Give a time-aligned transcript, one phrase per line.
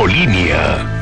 [0.00, 0.99] Infolínea.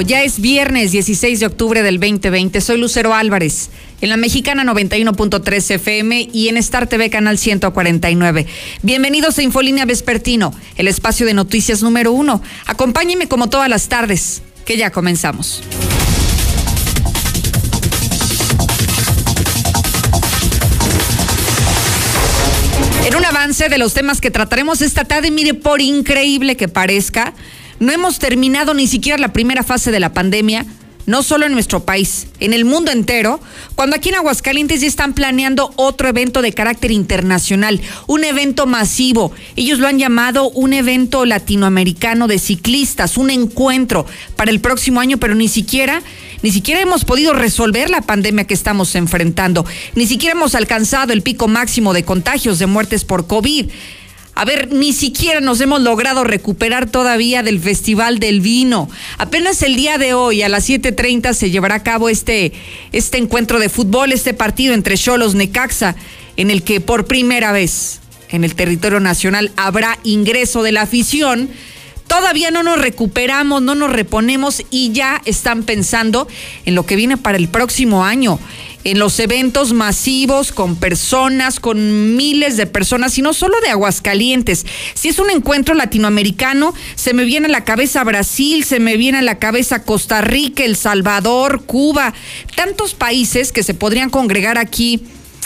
[0.00, 2.60] Ya es viernes 16 de octubre del 2020.
[2.60, 3.70] Soy Lucero Álvarez,
[4.00, 8.46] en la mexicana 91.3 FM y en Star TV Canal 149.
[8.82, 12.42] Bienvenidos a Infolínea Vespertino, el espacio de noticias número uno.
[12.66, 15.62] Acompáñenme como todas las tardes, que ya comenzamos.
[23.06, 27.34] En un avance de los temas que trataremos esta tarde, mire, por increíble que parezca,
[27.80, 30.66] no hemos terminado ni siquiera la primera fase de la pandemia,
[31.06, 33.40] no solo en nuestro país, en el mundo entero,
[33.74, 39.32] cuando aquí en Aguascalientes ya están planeando otro evento de carácter internacional, un evento masivo.
[39.56, 45.18] Ellos lo han llamado un evento latinoamericano de ciclistas, un encuentro para el próximo año,
[45.18, 46.02] pero ni siquiera
[46.42, 49.64] ni siquiera hemos podido resolver la pandemia que estamos enfrentando,
[49.94, 53.70] ni siquiera hemos alcanzado el pico máximo de contagios, de muertes por COVID.
[54.36, 58.90] A ver, ni siquiera nos hemos logrado recuperar todavía del Festival del Vino.
[59.16, 62.52] Apenas el día de hoy, a las 7.30, se llevará a cabo este,
[62.90, 65.94] este encuentro de fútbol, este partido entre Cholos Necaxa,
[66.36, 71.48] en el que por primera vez en el territorio nacional habrá ingreso de la afición.
[72.08, 76.26] Todavía no nos recuperamos, no nos reponemos y ya están pensando
[76.64, 78.40] en lo que viene para el próximo año
[78.84, 84.66] en los eventos masivos con personas, con miles de personas y no solo de Aguascalientes.
[84.94, 89.18] Si es un encuentro latinoamericano, se me viene a la cabeza Brasil, se me viene
[89.18, 92.14] a la cabeza Costa Rica, El Salvador, Cuba,
[92.54, 95.02] tantos países que se podrían congregar aquí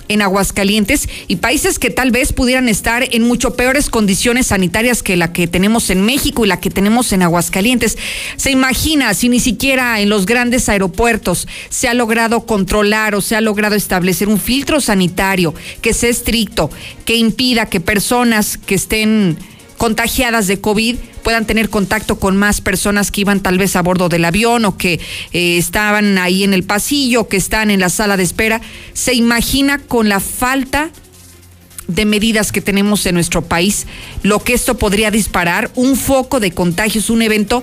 [0.08, 5.16] en Aguascalientes y países que tal vez pudieran estar en mucho peores condiciones sanitarias que
[5.16, 7.98] la que tenemos en México y la que tenemos en Aguascalientes.
[8.36, 13.36] Se imagina si ni siquiera en los grandes aeropuertos se ha logrado controlar o se
[13.36, 16.70] ha logrado establecer un filtro sanitario que sea estricto,
[17.04, 19.38] que impida que personas que estén
[19.78, 24.08] contagiadas de COVID puedan tener contacto con más personas que iban tal vez a bordo
[24.08, 25.00] del avión o que
[25.32, 28.60] eh, estaban ahí en el pasillo, que están en la sala de espera.
[28.92, 30.90] ¿Se imagina con la falta
[31.86, 33.86] de medidas que tenemos en nuestro país
[34.22, 35.70] lo que esto podría disparar?
[35.74, 37.62] Un foco de contagios, un evento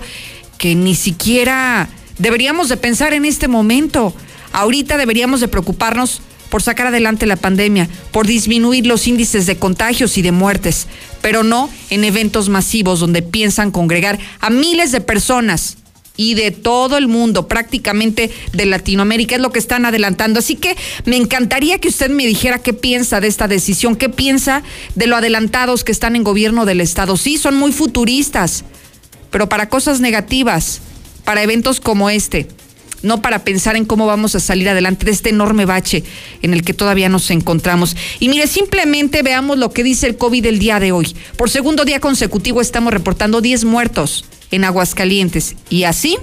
[0.58, 1.88] que ni siquiera
[2.18, 4.14] deberíamos de pensar en este momento.
[4.52, 10.16] Ahorita deberíamos de preocuparnos por sacar adelante la pandemia, por disminuir los índices de contagios
[10.16, 10.86] y de muertes,
[11.26, 15.76] pero no en eventos masivos donde piensan congregar a miles de personas
[16.16, 20.38] y de todo el mundo, prácticamente de Latinoamérica, es lo que están adelantando.
[20.38, 24.62] Así que me encantaría que usted me dijera qué piensa de esta decisión, qué piensa
[24.94, 27.16] de lo adelantados que están en gobierno del Estado.
[27.16, 28.62] Sí, son muy futuristas,
[29.32, 30.80] pero para cosas negativas,
[31.24, 32.46] para eventos como este
[33.06, 36.04] no para pensar en cómo vamos a salir adelante de este enorme bache
[36.42, 37.96] en el que todavía nos encontramos.
[38.20, 41.14] Y mire, simplemente veamos lo que dice el COVID el día de hoy.
[41.36, 45.56] Por segundo día consecutivo estamos reportando 10 muertos en Aguascalientes.
[45.70, 46.16] Y así,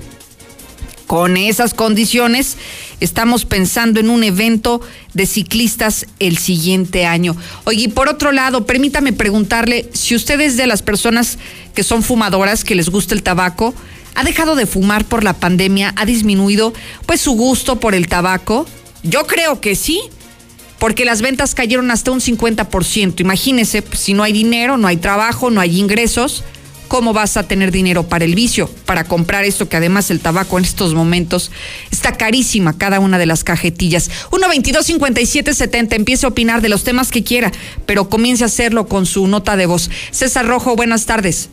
[1.07, 2.57] con esas condiciones,
[2.99, 4.81] estamos pensando en un evento
[5.13, 7.35] de ciclistas el siguiente año.
[7.65, 11.37] Oye, y por otro lado, permítame preguntarle si usted es de las personas
[11.75, 13.73] que son fumadoras, que les gusta el tabaco,
[14.15, 15.93] ¿Ha dejado de fumar por la pandemia?
[15.97, 16.73] ¿Ha disminuido
[17.05, 18.65] pues su gusto por el tabaco?
[19.03, 20.01] Yo creo que sí,
[20.79, 23.21] porque las ventas cayeron hasta un 50%.
[23.21, 26.43] Imagínese, pues, si no hay dinero, no hay trabajo, no hay ingresos,
[26.87, 28.69] ¿cómo vas a tener dinero para el vicio?
[28.85, 31.51] Para comprar esto que además el tabaco en estos momentos
[31.89, 34.11] está carísima cada una de las cajetillas.
[34.31, 37.51] 1 22 57 70 empiece a opinar de los temas que quiera,
[37.85, 39.89] pero comience a hacerlo con su nota de voz.
[40.11, 41.49] César Rojo, buenas tardes.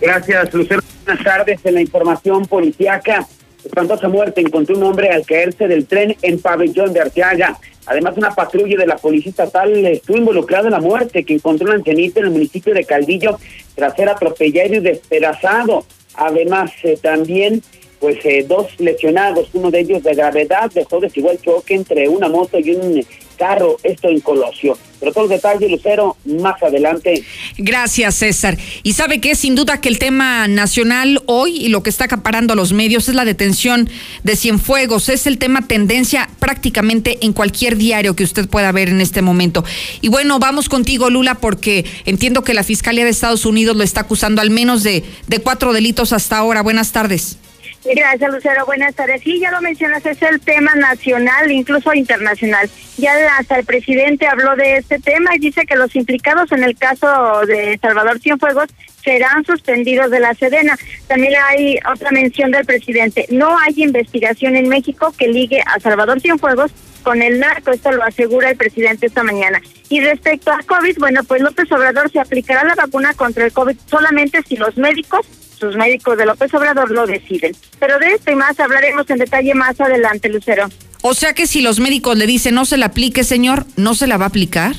[0.00, 0.82] Gracias, Lucero.
[1.04, 1.60] Buenas tardes.
[1.64, 3.26] En la información policíaca,
[3.64, 7.58] espantosa muerte encontró un hombre al caerse del tren en Pabellón de Arteaga.
[7.86, 11.74] Además, una patrulla de la Policía Estatal estuvo involucrada en la muerte que encontró un
[11.74, 13.36] ancianito en el municipio de Caldillo
[13.74, 15.84] tras ser atropellado y despedazado.
[16.14, 17.62] Además, eh, también
[17.98, 22.58] pues eh, dos lesionados, uno de ellos de gravedad, dejó desigual choque entre una moto
[22.58, 24.76] y un carro, esto en Colosio.
[25.00, 27.24] Pero todos los detalles, Lucero, más adelante.
[27.58, 28.56] Gracias, César.
[28.84, 32.52] Y sabe que sin duda que el tema nacional hoy y lo que está acaparando
[32.52, 33.90] a los medios es la detención
[34.22, 35.08] de Cienfuegos.
[35.08, 39.64] Es el tema tendencia prácticamente en cualquier diario que usted pueda ver en este momento.
[40.00, 44.02] Y bueno, vamos contigo, Lula, porque entiendo que la Fiscalía de Estados Unidos lo está
[44.02, 46.62] acusando al menos de, de cuatro delitos hasta ahora.
[46.62, 47.38] Buenas tardes.
[47.84, 48.64] Gracias, Lucero.
[48.64, 49.22] Buenas tardes.
[49.22, 52.70] Sí, ya lo mencionas, es el tema nacional, incluso internacional.
[52.96, 56.76] Ya hasta el presidente habló de este tema y dice que los implicados en el
[56.76, 58.68] caso de Salvador Cienfuegos
[59.02, 60.78] serán suspendidos de la Sedena.
[61.08, 63.26] También hay otra mención del presidente.
[63.30, 68.04] No hay investigación en México que ligue a Salvador Cienfuegos con el narco, esto lo
[68.04, 69.60] asegura el presidente esta mañana.
[69.88, 73.76] Y respecto a COVID, bueno, pues López Obrador se aplicará la vacuna contra el COVID
[73.86, 75.26] solamente si los médicos,
[75.62, 77.54] sus médicos de López Obrador lo deciden.
[77.78, 80.68] Pero de esto y más hablaremos en detalle más adelante, Lucero.
[81.02, 84.08] O sea que si los médicos le dicen no se la aplique, señor, ¿no se
[84.08, 84.74] la va a aplicar?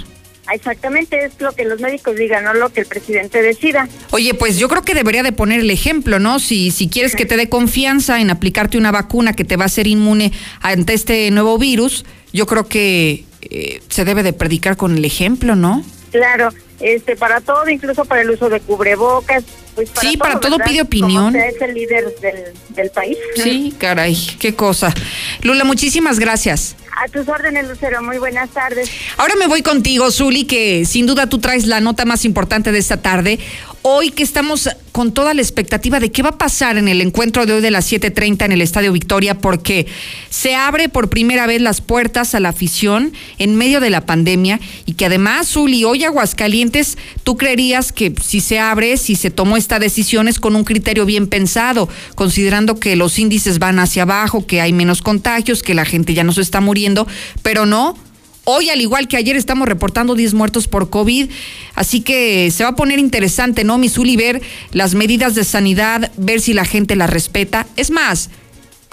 [0.51, 3.88] Exactamente, es lo que los médicos digan, no lo que el presidente decida.
[4.12, 6.39] Oye, pues yo creo que debería de poner el ejemplo, ¿no?
[6.39, 9.68] Si, si quieres que te dé confianza en aplicarte una vacuna que te va a
[9.68, 12.03] hacer inmune ante este nuevo virus,
[12.33, 15.81] yo creo que eh, se debe de predicar con el ejemplo, ¿no?
[16.12, 16.50] Claro,
[16.83, 19.44] este, para todo, incluso para el uso de cubrebocas.
[19.74, 20.71] Pues para sí, todo, para todo ¿verdad?
[20.71, 21.35] pide opinión.
[21.35, 23.18] Es el líder del, del país.
[23.35, 24.94] Sí, caray, qué cosa.
[25.41, 26.75] Lula, muchísimas gracias.
[27.03, 28.03] A tus órdenes, Lucero.
[28.03, 28.91] Muy buenas tardes.
[29.18, 32.77] Ahora me voy contigo, Zuli, que sin duda tú traes la nota más importante de
[32.77, 33.39] esta tarde.
[33.85, 37.45] Hoy que estamos con toda la expectativa de qué va a pasar en el encuentro
[37.45, 39.88] de hoy de las 7.30 en el Estadio Victoria, porque
[40.30, 44.62] se abre por primera vez las puertas a la afición en medio de la pandemia
[44.85, 49.57] y que además, Zuli, hoy Aguascalientes, tú creerías que si se abre, si se tomó
[49.57, 54.47] esta decisión es con un criterio bien pensado, considerando que los índices van hacia abajo,
[54.47, 57.06] que hay menos contagios, que la gente ya no se está muriendo,
[57.41, 57.97] pero no.
[58.45, 61.30] Hoy, al igual que ayer, estamos reportando 10 muertos por COVID,
[61.75, 64.18] así que se va a poner interesante, ¿no, Misuli?
[64.18, 64.42] Ver
[64.72, 67.68] las medidas de sanidad, ver si la gente las respeta.
[67.78, 68.30] Es más,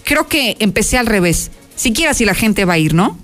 [0.04, 1.50] creo que empecé al revés.
[1.74, 3.18] Siquiera si la gente va a ir, ¿no?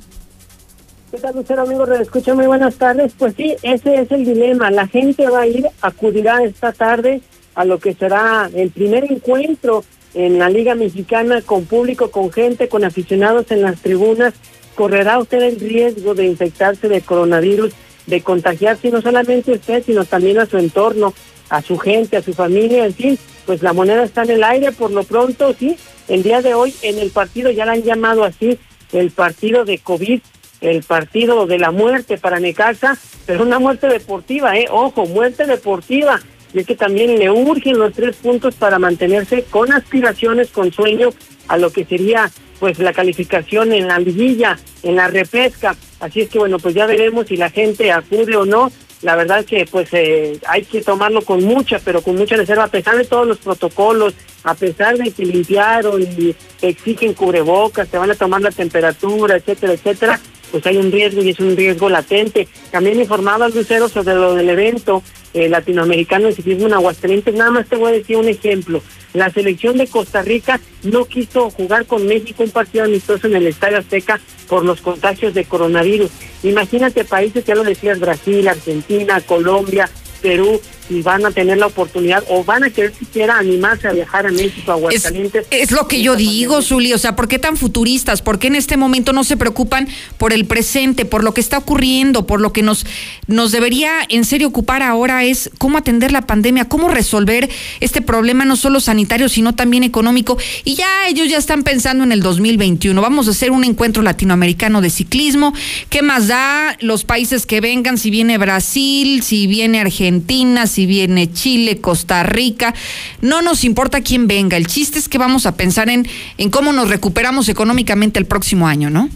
[1.12, 1.86] ¿Qué tal, Lucero, amigo?
[1.92, 3.12] Escucha, muy buenas tardes.
[3.16, 4.72] Pues sí, ese es el dilema.
[4.72, 7.20] La gente va a ir, acudirá esta tarde
[7.54, 9.84] a lo que será el primer encuentro
[10.14, 14.34] en la Liga Mexicana con público, con gente, con aficionados en las tribunas.
[14.76, 17.72] Correrá usted el riesgo de infectarse de coronavirus,
[18.06, 21.14] de contagiarse no solamente usted, sino también a su entorno,
[21.48, 24.72] a su gente, a su familia, en fin, pues la moneda está en el aire
[24.72, 25.76] por lo pronto, sí.
[26.08, 28.58] El día de hoy en el partido ya la han llamado así,
[28.92, 30.20] el partido de COVID,
[30.60, 36.20] el partido de la muerte para Necaxa, pero una muerte deportiva, eh, ojo, muerte deportiva.
[36.52, 41.10] Y es que también le urgen los tres puntos para mantenerse con aspiraciones, con sueño
[41.48, 45.76] a lo que sería pues la calificación en la liguilla, en la repesca.
[46.00, 48.70] Así es que bueno, pues ya veremos si la gente acude o no.
[49.02, 52.68] La verdad que pues eh, hay que tomarlo con mucha, pero con mucha reserva, a
[52.68, 58.10] pesar de todos los protocolos, a pesar de que limpiaron y exigen cubrebocas, te van
[58.10, 60.20] a tomar la temperatura, etcétera, etcétera,
[60.56, 62.48] pues hay un riesgo y es un riesgo latente.
[62.70, 65.02] También informaba Lucero sobre lo del evento
[65.34, 67.34] eh, latinoamericano de ciclismo en Aguascalientes.
[67.34, 68.82] Nada más te voy a decir un ejemplo.
[69.12, 73.46] La selección de Costa Rica no quiso jugar con México un partido amistoso en el
[73.46, 74.18] Estadio Azteca
[74.48, 76.10] por los contagios de coronavirus.
[76.42, 79.90] Imagínate países, ya lo decías, Brasil, Argentina, Colombia,
[80.22, 84.26] Perú, y van a tener la oportunidad o van a querer siquiera animarse a viajar
[84.26, 85.46] a México, a Aguascalientes.
[85.50, 88.22] Es, es lo que yo digo, Zuli, o sea, ¿por qué tan futuristas?
[88.22, 89.88] ¿Por qué en este momento no se preocupan
[90.18, 92.86] por el presente, por lo que está ocurriendo, por lo que nos,
[93.26, 97.48] nos debería en serio ocupar ahora es cómo atender la pandemia, cómo resolver
[97.80, 100.36] este problema no solo sanitario, sino también económico?
[100.64, 103.00] Y ya ellos ya están pensando en el 2021.
[103.00, 105.54] Vamos a hacer un encuentro latinoamericano de ciclismo.
[105.88, 107.98] ¿Qué más da los países que vengan?
[107.98, 112.74] Si viene Brasil, si viene Argentina, si viene Chile, Costa Rica,
[113.22, 114.58] no nos importa quién venga.
[114.58, 118.66] El chiste es que vamos a pensar en, en cómo nos recuperamos económicamente el próximo
[118.68, 119.08] año, ¿no?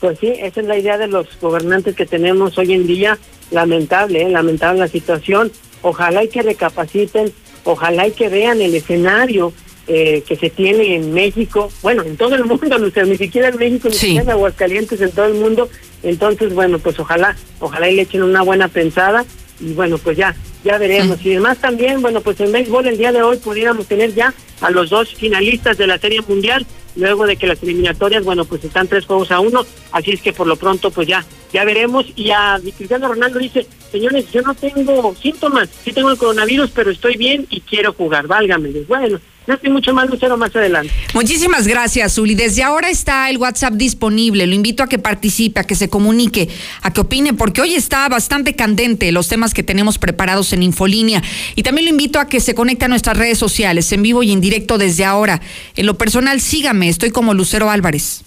[0.00, 3.18] Pues sí, esa es la idea de los gobernantes que tenemos hoy en día.
[3.50, 4.28] Lamentable, ¿eh?
[4.30, 5.52] lamentable la situación.
[5.82, 7.32] Ojalá y que recapaciten,
[7.64, 9.52] ojalá y que vean el escenario
[9.86, 13.56] eh, que se tiene en México, bueno, en todo el mundo, Lucero, ni siquiera en
[13.58, 14.00] México, ni Sí.
[14.06, 15.68] siquiera en Aguascalientes, en todo el mundo.
[16.02, 19.24] Entonces, bueno, pues ojalá, ojalá y le echen una buena pensada
[19.60, 20.34] y bueno, pues ya,
[20.64, 21.24] ya veremos.
[21.24, 24.70] Y además también, bueno, pues en béisbol el día de hoy pudiéramos tener ya a
[24.70, 28.88] los dos finalistas de la Serie Mundial, luego de que las eliminatorias, bueno, pues están
[28.88, 32.06] tres juegos a uno, así es que por lo pronto, pues ya, ya veremos.
[32.16, 36.90] Y a Cristiano Ronaldo dice, señores, yo no tengo síntomas, sí tengo el coronavirus, pero
[36.90, 38.70] estoy bien y quiero jugar, válgame.
[38.88, 40.92] Bueno, no estoy mucho más, Lucero, más adelante.
[41.12, 42.34] Muchísimas gracias, Zuli.
[42.34, 44.46] Desde ahora está el WhatsApp disponible.
[44.46, 46.48] Lo invito a que participe, a que se comunique,
[46.82, 51.22] a que opine, porque hoy está bastante candente los temas que tenemos preparados en Infolínea.
[51.56, 54.32] Y también lo invito a que se conecte a nuestras redes sociales, en vivo y
[54.32, 55.40] en directo desde ahora.
[55.76, 58.22] En lo personal, sígame, estoy como Lucero Álvarez.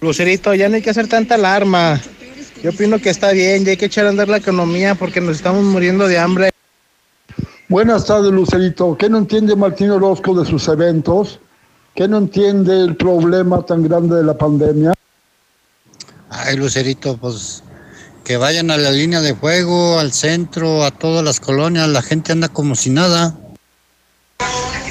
[0.00, 2.00] Lucerito, ya no hay que hacer tanta alarma.
[2.62, 5.36] Yo opino que está bien, ya hay que echar a andar la economía porque nos
[5.36, 6.50] estamos muriendo de hambre.
[7.68, 8.96] Buenas tardes, Lucerito.
[8.96, 11.38] ¿Qué no entiende Martín Orozco de sus eventos?
[11.94, 14.94] ¿Qué no entiende el problema tan grande de la pandemia?
[16.30, 17.62] Ay, Lucerito, pues
[18.24, 22.32] que vayan a la línea de fuego, al centro, a todas las colonias, la gente
[22.32, 23.38] anda como si nada.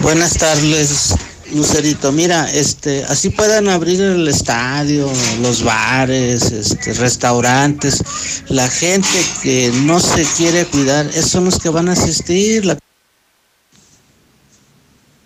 [0.02, 1.16] Buenas tardes,
[1.54, 2.12] Lucerito.
[2.12, 5.10] Mira, este, así puedan abrir el estadio,
[5.42, 8.04] los bares, este, restaurantes.
[8.50, 9.08] La gente
[9.42, 12.78] que no se quiere cuidar, esos son los que van a asistir.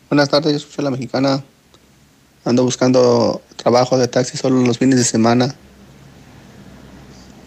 [0.10, 1.44] Buenas tardes, yo soy la mexicana.
[2.44, 5.56] Ando buscando trabajo de taxi solo los fines de semana.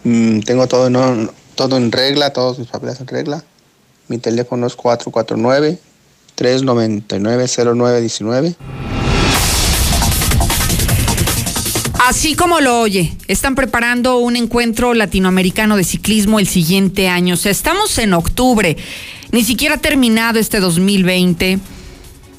[0.03, 3.43] Mm, tengo todo en, todo en regla, todos mis papeles en regla.
[4.07, 5.79] Mi teléfono es 449
[6.35, 8.55] 399 0919.
[12.05, 17.33] Así como lo oye, están preparando un encuentro latinoamericano de ciclismo el siguiente año.
[17.33, 18.77] O sea, estamos en octubre,
[19.31, 21.57] ni siquiera ha terminado este 2020,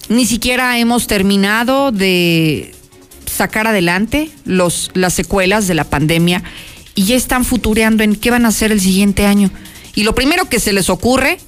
[0.09, 2.77] ni siquiera hemos terminado de
[3.27, 6.45] sacar adelante los, las secuelas de la pandemia
[6.95, 9.51] y ya están futureando en qué van a hacer el siguiente año.
[9.97, 11.39] Y lo primero que se les ocurre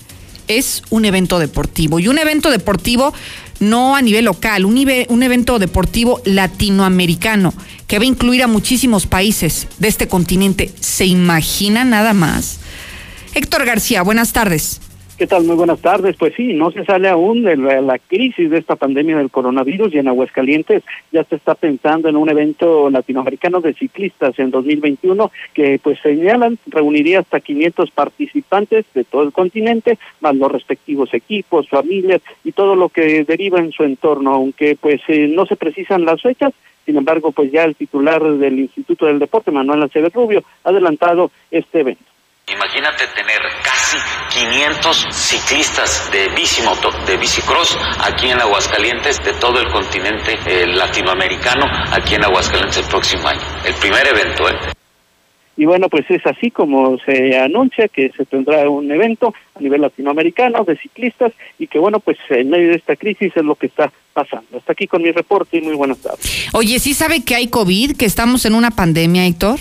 [0.49, 2.01] es un evento deportivo.
[2.01, 3.13] Y un evento deportivo
[3.61, 4.77] no a nivel local, un,
[5.09, 7.55] un evento deportivo latinoamericano
[7.87, 10.73] que va a incluir a muchísimos países de este continente.
[10.81, 12.59] ¿Se imagina nada más?
[13.35, 14.81] Héctor García, buenas tardes.
[15.19, 15.43] ¿Qué tal?
[15.43, 16.15] Muy buenas tardes.
[16.17, 19.99] Pues sí, no se sale aún de la, crisis de esta pandemia del coronavirus y
[19.99, 25.81] en Aguascalientes ya se está pensando en un evento latinoamericano de ciclistas en 2021 que
[25.83, 32.23] pues señalan reuniría hasta 500 participantes de todo el continente, más los respectivos equipos, familias
[32.45, 36.23] y todo lo que deriva en su entorno, aunque pues eh, no se precisan las
[36.23, 36.53] fechas,
[36.87, 41.33] sin embargo pues ya el titular del Instituto del Deporte, Manuel Acevedo Rubio, ha adelantado
[41.51, 42.08] este evento.
[42.51, 43.99] Imagínate tener casi
[44.31, 51.67] 500 ciclistas de bicimoto, de bicicross aquí en Aguascalientes, de todo el continente eh, latinoamericano,
[51.93, 53.43] aquí en Aguascalientes el próximo año.
[53.67, 54.55] El primer evento, ¿eh?
[55.59, 59.83] Y bueno, pues es así como se anuncia que se tendrá un evento a nivel
[59.83, 63.67] latinoamericano de ciclistas y que bueno, pues en medio de esta crisis es lo que
[63.67, 64.57] está pasando.
[64.57, 66.47] Hasta aquí con mi reporte y muy buenas tardes.
[66.55, 69.59] Oye, ¿sí sabe que hay COVID, que estamos en una pandemia, Héctor?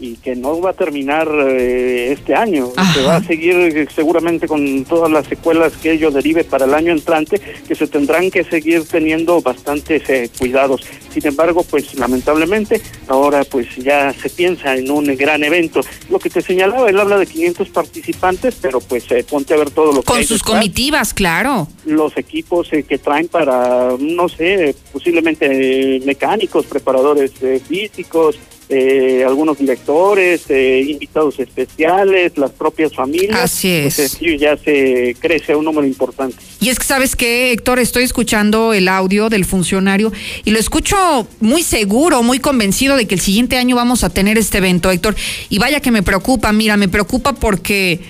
[0.00, 4.46] Y que no va a terminar eh, este año, se va a seguir eh, seguramente
[4.46, 8.44] con todas las secuelas que ello derive para el año entrante, que se tendrán que
[8.44, 10.82] seguir teniendo bastantes eh, cuidados.
[11.12, 15.80] Sin embargo, pues lamentablemente ahora pues ya se piensa en un gran evento.
[16.10, 19.92] Lo que te señalaba, él habla de 500 participantes, pero pues ponte a ver todo
[19.92, 21.66] lo que Con sus comitivas, claro.
[21.86, 27.32] Los equipos que traen para, no sé, posiblemente mecánicos, preparadores
[27.66, 28.38] físicos,
[28.70, 33.40] eh, algunos directores, eh, invitados especiales, las propias familias.
[33.40, 34.18] Así pues, es.
[34.38, 36.36] ya se crece a un número importante.
[36.60, 37.78] Y es que, ¿sabes qué, Héctor?
[37.78, 40.12] Estoy escuchando el audio del funcionario
[40.44, 44.36] y lo escucho muy seguro, muy convencido de que el siguiente año vamos a tener
[44.36, 45.16] este evento, Héctor.
[45.48, 48.00] Y vaya que me preocupa, mira, me preocupa porque...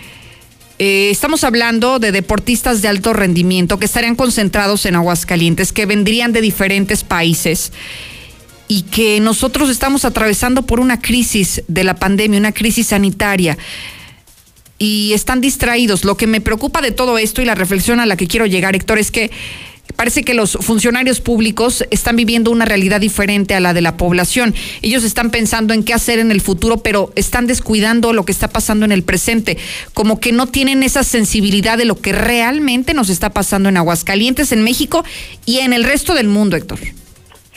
[0.80, 6.32] Eh, estamos hablando de deportistas de alto rendimiento que estarían concentrados en Aguascalientes, que vendrían
[6.32, 7.72] de diferentes países
[8.68, 13.56] y que nosotros estamos atravesando por una crisis de la pandemia, una crisis sanitaria
[14.78, 16.04] y están distraídos.
[16.04, 18.76] Lo que me preocupa de todo esto y la reflexión a la que quiero llegar,
[18.76, 19.30] Héctor, es que
[19.96, 24.54] parece que los funcionarios públicos están viviendo una realidad diferente a la de la población.
[24.82, 28.48] Ellos están pensando en qué hacer en el futuro, pero están descuidando lo que está
[28.48, 29.58] pasando en el presente,
[29.94, 34.52] como que no tienen esa sensibilidad de lo que realmente nos está pasando en Aguascalientes,
[34.52, 35.04] en México
[35.46, 36.78] y en el resto del mundo, Héctor.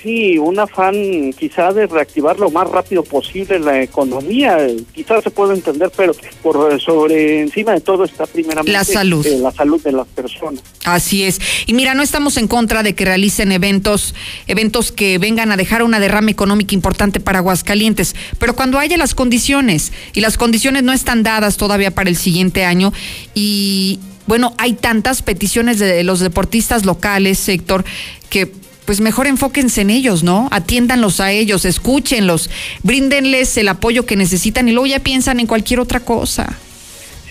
[0.01, 4.58] Sí, un afán quizá de reactivar lo más rápido posible la economía,
[4.93, 9.25] quizás se puede entender, pero por sobre encima de todo está primeramente la salud.
[9.27, 10.63] Eh, la salud de las personas.
[10.86, 11.39] Así es.
[11.67, 14.15] Y mira, no estamos en contra de que realicen eventos,
[14.48, 19.13] eventos que vengan a dejar una derrama económica importante para Aguascalientes, pero cuando haya las
[19.13, 22.91] condiciones y las condiciones no están dadas todavía para el siguiente año
[23.36, 27.84] y bueno, hay tantas peticiones de los deportistas locales, sector,
[28.29, 30.47] que pues mejor enfóquense en ellos, ¿no?
[30.51, 32.50] Atiéndanlos a ellos, escúchenlos,
[32.83, 36.57] bríndenles el apoyo que necesitan y luego ya piensan en cualquier otra cosa.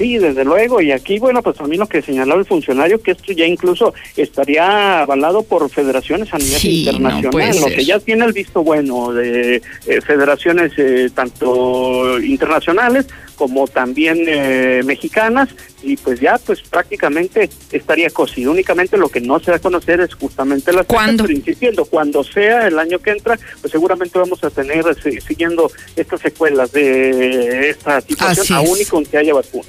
[0.00, 0.80] Sí, desde luego.
[0.80, 5.02] Y aquí, bueno, pues mí lo que señalaba el funcionario, que esto ya incluso estaría
[5.02, 10.00] avalado por federaciones a nivel internacional, lo que ya tiene el visto bueno de eh,
[10.00, 13.08] federaciones eh, tanto internacionales
[13.40, 15.48] como también eh, mexicanas
[15.82, 18.52] y pues ya pues prácticamente estaría cosido.
[18.52, 21.26] Únicamente lo que no se da a conocer es justamente la ¿Cuándo?
[21.26, 24.84] insistiendo, cuando sea el año que entra, pues seguramente vamos a tener
[25.26, 29.64] siguiendo estas secuelas de esta situación, aún y con que haya vacuna.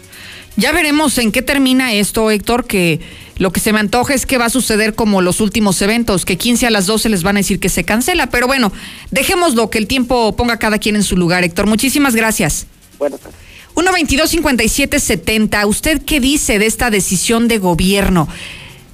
[0.57, 2.99] Ya veremos en qué termina esto, Héctor, que
[3.37, 6.37] lo que se me antoja es que va a suceder como los últimos eventos, que
[6.37, 8.73] 15 a las 12 les van a decir que se cancela, pero bueno,
[9.11, 11.67] dejémoslo, que el tiempo ponga a cada quien en su lugar, Héctor.
[11.67, 12.67] Muchísimas gracias.
[12.99, 13.50] Buenas tardes.
[13.75, 15.65] 1-22-57-70.
[15.67, 18.27] ¿Usted qué dice de esta decisión de gobierno?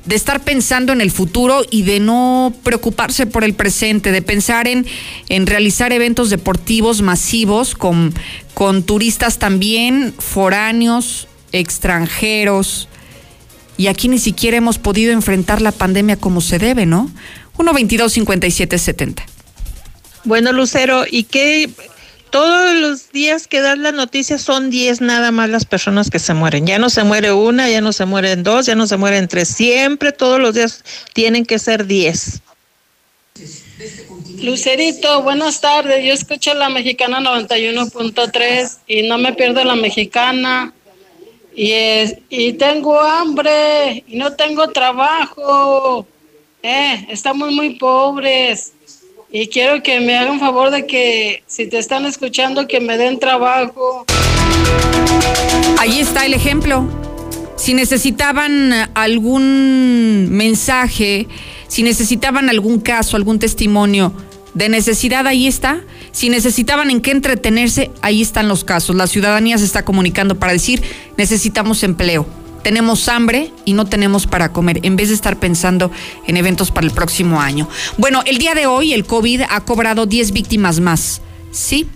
[0.07, 4.65] de estar pensando en el futuro y de no preocuparse por el presente, de pensar
[4.67, 4.85] en,
[5.27, 8.13] en realizar eventos deportivos masivos con,
[8.53, 12.87] con turistas también, foráneos, extranjeros.
[13.75, 17.11] Y aquí ni siquiera hemos podido enfrentar la pandemia como se debe, ¿no?
[17.57, 19.23] 1-22-57-70.
[20.23, 21.69] Bueno, Lucero, ¿y qué
[22.29, 26.33] todos los días que das la noticia son 10 nada más las personas que se
[26.33, 26.65] mueren.
[26.67, 29.49] Ya no se muere una, ya no se mueren dos, ya no se mueren tres.
[29.49, 32.41] Siempre, todos los días tienen que ser 10.
[34.41, 36.05] Lucerito, buenas tardes.
[36.05, 40.73] Yo escucho la mexicana 91.3 y no me pierdo la mexicana.
[41.55, 46.07] Y, es, y tengo hambre y no tengo trabajo.
[46.61, 48.73] Eh, estamos muy pobres.
[49.29, 53.19] Y quiero que me hagan favor de que si te están escuchando, que me den
[53.19, 54.05] trabajo.
[55.79, 56.87] Ahí está el ejemplo.
[57.57, 61.27] Si necesitaban algún mensaje,
[61.67, 64.13] si necesitaban algún caso, algún testimonio
[64.53, 65.81] de necesidad, ahí está.
[66.13, 68.95] Si necesitaban en qué entretenerse, ahí están los casos.
[68.95, 70.81] La ciudadanía se está comunicando para decir,
[71.17, 72.25] necesitamos empleo
[72.67, 75.89] tenemos hambre y no tenemos para comer, en vez de estar pensando
[76.25, 77.69] en eventos para el próximo año.
[77.97, 81.21] Bueno, el día de hoy el COVID ha cobrado 10 víctimas más.
[81.49, 81.87] Sí,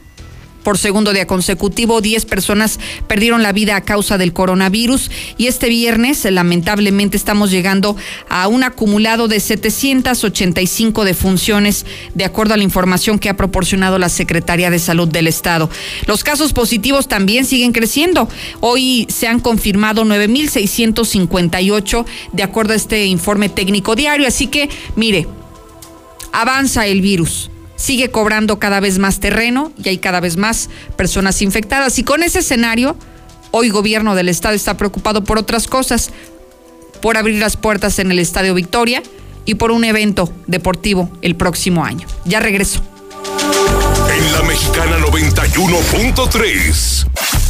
[0.64, 5.70] por segundo día consecutivo, 10 personas perdieron la vida a causa del coronavirus y este
[5.70, 7.96] viernes lamentablemente estamos llegando
[8.30, 14.10] a un acumulado de 785 defunciones de acuerdo a la información que ha proporcionado la
[14.10, 15.70] Secretaría de Salud del Estado.
[16.06, 18.28] Los casos positivos también siguen creciendo.
[18.60, 24.28] Hoy se han confirmado 9.658 de acuerdo a este informe técnico diario.
[24.28, 25.28] Así que, mire,
[26.32, 27.50] avanza el virus
[27.82, 31.98] sigue cobrando cada vez más terreno y hay cada vez más personas infectadas.
[31.98, 32.96] Y con ese escenario,
[33.50, 36.12] hoy gobierno del estado está preocupado por otras cosas,
[37.02, 39.02] por abrir las puertas en el Estadio Victoria
[39.46, 42.08] y por un evento deportivo el próximo año.
[42.26, 42.84] Ya regreso.
[44.16, 47.08] En la Mexicana 91.3,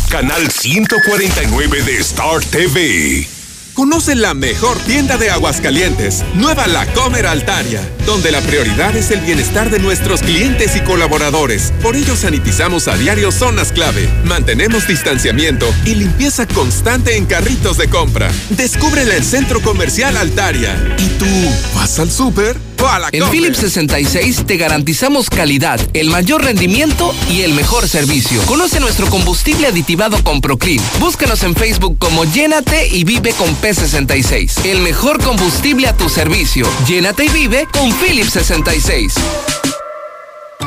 [0.09, 3.40] canal 149 de Star TV.
[3.73, 9.21] Conoce la mejor tienda de Aguascalientes, Nueva La Comer Altaria, donde la prioridad es el
[9.21, 11.71] bienestar de nuestros clientes y colaboradores.
[11.81, 17.87] Por ello sanitizamos a diario zonas clave, mantenemos distanciamiento y limpieza constante en carritos de
[17.87, 18.29] compra.
[18.49, 20.75] Descúbrela en Centro Comercial Altaria.
[20.97, 21.25] ¿Y tú
[21.73, 22.70] vas al súper?
[23.11, 28.41] En Philips 66 te garantizamos calidad, el mayor rendimiento y el mejor servicio.
[28.47, 30.83] Conoce nuestro combustible aditivado con Proclean.
[30.99, 34.65] Búscanos en Facebook como Llénate y Vive con P66.
[34.65, 36.67] El mejor combustible a tu servicio.
[36.87, 39.13] Llénate y vive con Philips 66.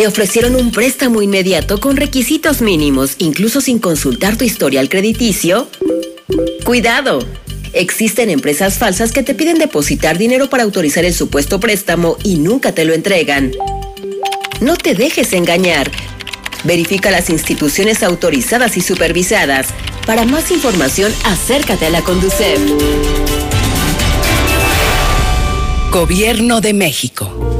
[0.00, 5.68] ¿Te ofrecieron un préstamo inmediato con requisitos mínimos, incluso sin consultar tu historial crediticio?
[6.64, 7.18] ¡Cuidado!
[7.74, 12.72] Existen empresas falsas que te piden depositar dinero para autorizar el supuesto préstamo y nunca
[12.72, 13.52] te lo entregan.
[14.62, 15.90] No te dejes engañar.
[16.64, 19.66] Verifica las instituciones autorizadas y supervisadas.
[20.06, 22.58] Para más información, acércate a la Conducef.
[25.92, 27.59] Gobierno de México.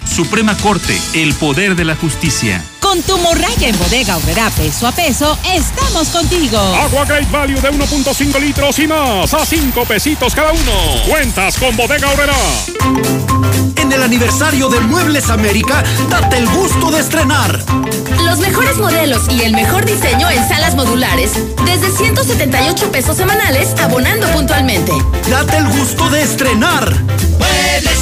[0.08, 2.64] Suprema Corte, el poder de la justicia.
[2.80, 6.58] Con tu morraya en bodega Aurrera peso a peso, estamos contigo.
[6.58, 10.72] Agua Great Value de 1.5 litros y más a 5 pesitos cada uno.
[11.08, 12.36] Cuentas con bodega Aurrera.
[13.76, 17.64] En el aniversario de Muebles América, date el gusto de estrenar.
[18.24, 21.32] Los mejores modelos y el mejor diseño en salas modulares.
[21.66, 24.92] Desde 178 pesos semanales, abonando puntualmente.
[25.30, 26.94] Date el gusto de estrenar.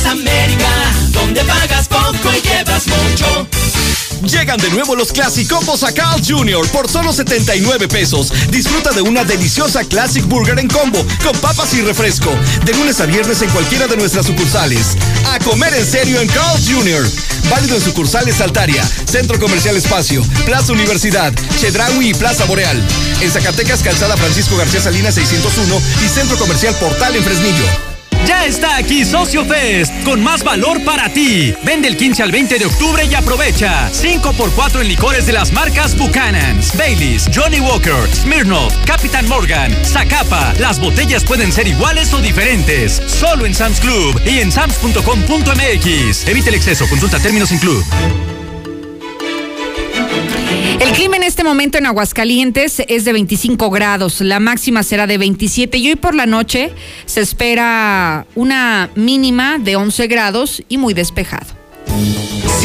[0.06, 0.70] América,
[1.12, 3.48] donde pagas poco y llevas mucho.
[4.26, 6.68] Llegan de nuevo los Classicombos a Carl Jr.
[6.70, 8.34] por solo 79 pesos.
[8.50, 12.32] Disfruta de una deliciosa Classic Burger en combo con papas y refresco.
[12.65, 14.98] De lunes a viernes en cualquiera de nuestras sucursales.
[15.32, 17.08] A comer en serio en Carl Jr.
[17.50, 22.82] Válido en sucursales Altaria, Centro Comercial Espacio, Plaza Universidad, Chedraui y Plaza Boreal.
[23.22, 27.94] En Zacatecas, Calzada Francisco García Salinas 601 y Centro Comercial Portal en Fresnillo.
[28.25, 31.53] Ya está aquí Socio Fest, con más valor para ti.
[31.63, 33.89] Vende el 15 al 20 de octubre y aprovecha.
[33.91, 40.53] 5x4 en licores de las marcas Buchanan's, Baileys, Johnny Walker, Smirnoff, Capitán Morgan, Zacapa.
[40.59, 43.01] Las botellas pueden ser iguales o diferentes.
[43.05, 46.27] Solo en Sam's Club y en sams.com.mx.
[46.27, 48.35] Evite el exceso, consulta términos en club.
[50.79, 55.17] El clima en este momento en Aguascalientes es de 25 grados, la máxima será de
[55.17, 56.71] 27 y hoy por la noche
[57.05, 61.47] se espera una mínima de 11 grados y muy despejado.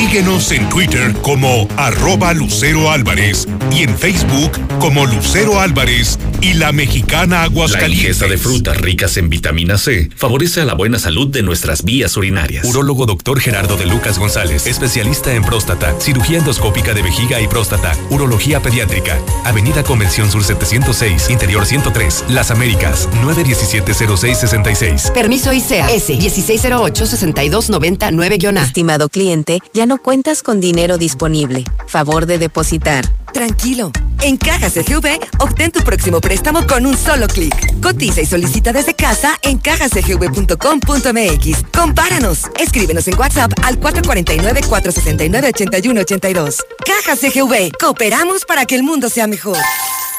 [0.01, 6.73] Síguenos en Twitter como arroba Lucero Álvarez y en Facebook como Lucero Álvarez y la
[6.73, 7.99] mexicana La Aguascalientes.
[7.99, 12.17] ingesta de frutas ricas en vitamina C favorece a la buena salud de nuestras vías
[12.17, 12.65] urinarias.
[12.65, 13.41] Urólogo Dr.
[13.41, 19.19] Gerardo de Lucas González, especialista en próstata, cirugía endoscópica de vejiga y próstata, urología pediátrica.
[19.45, 25.13] Avenida Convención Sur 706, Interior 103, Las Américas, 917-0666.
[25.13, 28.63] Permiso ICEA S 1608-6299-A.
[28.63, 31.65] Estimado cliente, ya no cuentas con dinero disponible.
[31.87, 33.07] Favor de depositar.
[33.33, 33.93] Tranquilo.
[34.23, 37.55] En Cajas CGV, obtén tu próximo préstamo con un solo clic.
[37.81, 41.65] Cotiza y solicita desde casa en cajascgv.com.mx.
[41.77, 42.43] Compáranos.
[42.59, 46.57] Escríbenos en WhatsApp al 449-469-8182.
[46.85, 47.73] Cajas CGV.
[47.79, 49.57] Cooperamos para que el mundo sea mejor.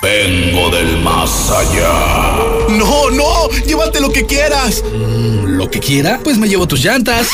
[0.01, 2.39] Vengo del más allá.
[2.69, 4.83] No, no, llévate lo que quieras.
[5.45, 6.19] ¿Lo que quiera?
[6.23, 7.27] Pues me llevo tus llantas.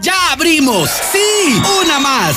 [0.00, 0.90] ¡Ya abrimos!
[1.12, 1.62] ¡Sí!
[1.84, 2.36] ¡Una más!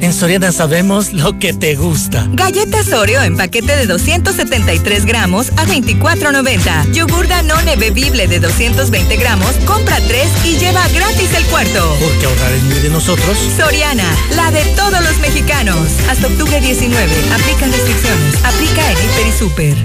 [0.00, 2.26] En Soriana sabemos lo que te gusta.
[2.32, 6.92] Galletas Oreo en paquete de 273 gramos a 24.90.
[6.92, 11.96] Yogur Danone bebible de 220 gramos, compra 3 y lleva gratis el cuarto.
[12.00, 13.38] Porque ahorrar es muy de nosotros.
[13.56, 15.78] Soriana, la de todos los mexicanos.
[16.08, 17.10] Hasta octubre 19.
[17.32, 18.44] Aplican restricciones.
[18.44, 19.76] Aplica en Hiper y Super.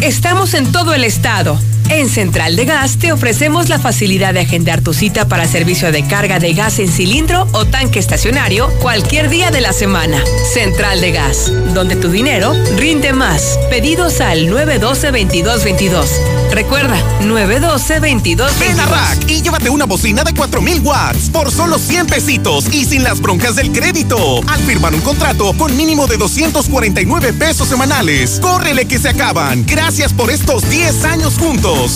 [0.00, 1.58] Estamos en todo el estado.
[1.88, 6.04] En Central de Gas te ofrecemos la facilidad de agendar tu cita para servicio de
[6.06, 10.22] carga de gas en cilindro o tanque estacionario cualquier día de la semana.
[10.52, 13.58] Central de Gas, donde tu dinero rinde más.
[13.70, 16.06] Pedidos al 912-2222.
[16.50, 18.58] Recuerda, 912-2222.
[18.58, 22.84] Ven a Rack y llévate una bocina de 4000 watts por solo 100 pesitos y
[22.84, 24.40] sin las broncas del crédito.
[24.48, 28.40] Al firmar un contrato con mínimo de 249 pesos semanales.
[28.40, 29.64] Córrele que se acaban.
[29.66, 31.75] Gracias por estos 10 años juntos.
[31.76, 31.92] Rack,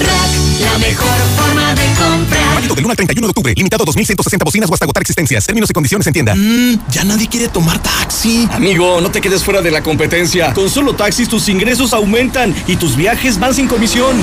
[0.00, 2.54] rack, la mejor forma de comprar.
[2.54, 3.52] Válido del 1 al 31 de octubre.
[3.56, 5.44] Limitado a 2.160 bocinas o hasta agotar existencias.
[5.44, 6.34] Términos y condiciones en tienda.
[6.36, 8.48] Mmm, ya nadie quiere tomar taxi.
[8.52, 10.54] Amigo, no te quedes fuera de la competencia.
[10.54, 14.16] Con solo taxis tus ingresos aumentan y tus viajes van sin comisión.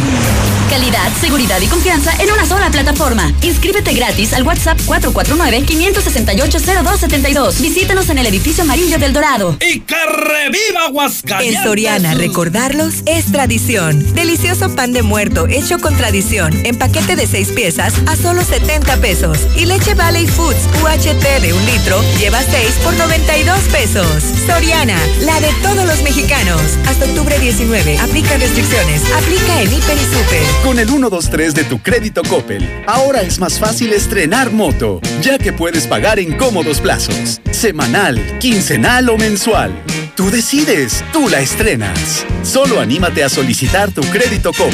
[0.69, 3.31] Calidad, seguridad y confianza en una sola plataforma.
[3.41, 7.59] Inscríbete gratis al WhatsApp 449-568-0272.
[7.61, 9.57] Visítanos en el edificio Amarillo del Dorado.
[9.61, 11.57] ¡Y que reviva Aguascalientes!
[11.59, 14.13] En Soriana, recordarlos es tradición.
[14.13, 18.97] Delicioso pan de muerto hecho con tradición en paquete de seis piezas a solo 70
[18.97, 19.39] pesos.
[19.55, 24.07] Y leche Valley Foods UHT de un litro lleva 6 por 92 pesos.
[24.45, 26.61] Soriana, la de todos los mexicanos.
[26.87, 27.97] Hasta octubre 19.
[27.97, 29.01] Aplica restricciones.
[29.13, 30.43] Aplica en Hiper y Super.
[30.63, 35.53] Con el 123 de tu crédito Coppel, ahora es más fácil estrenar moto, ya que
[35.53, 37.41] puedes pagar en cómodos plazos.
[37.49, 39.71] Semanal, quincenal o mensual.
[40.15, 42.25] Tú decides, tú la estrenas.
[42.43, 44.66] Solo anímate a solicitar tu crédito Coppel.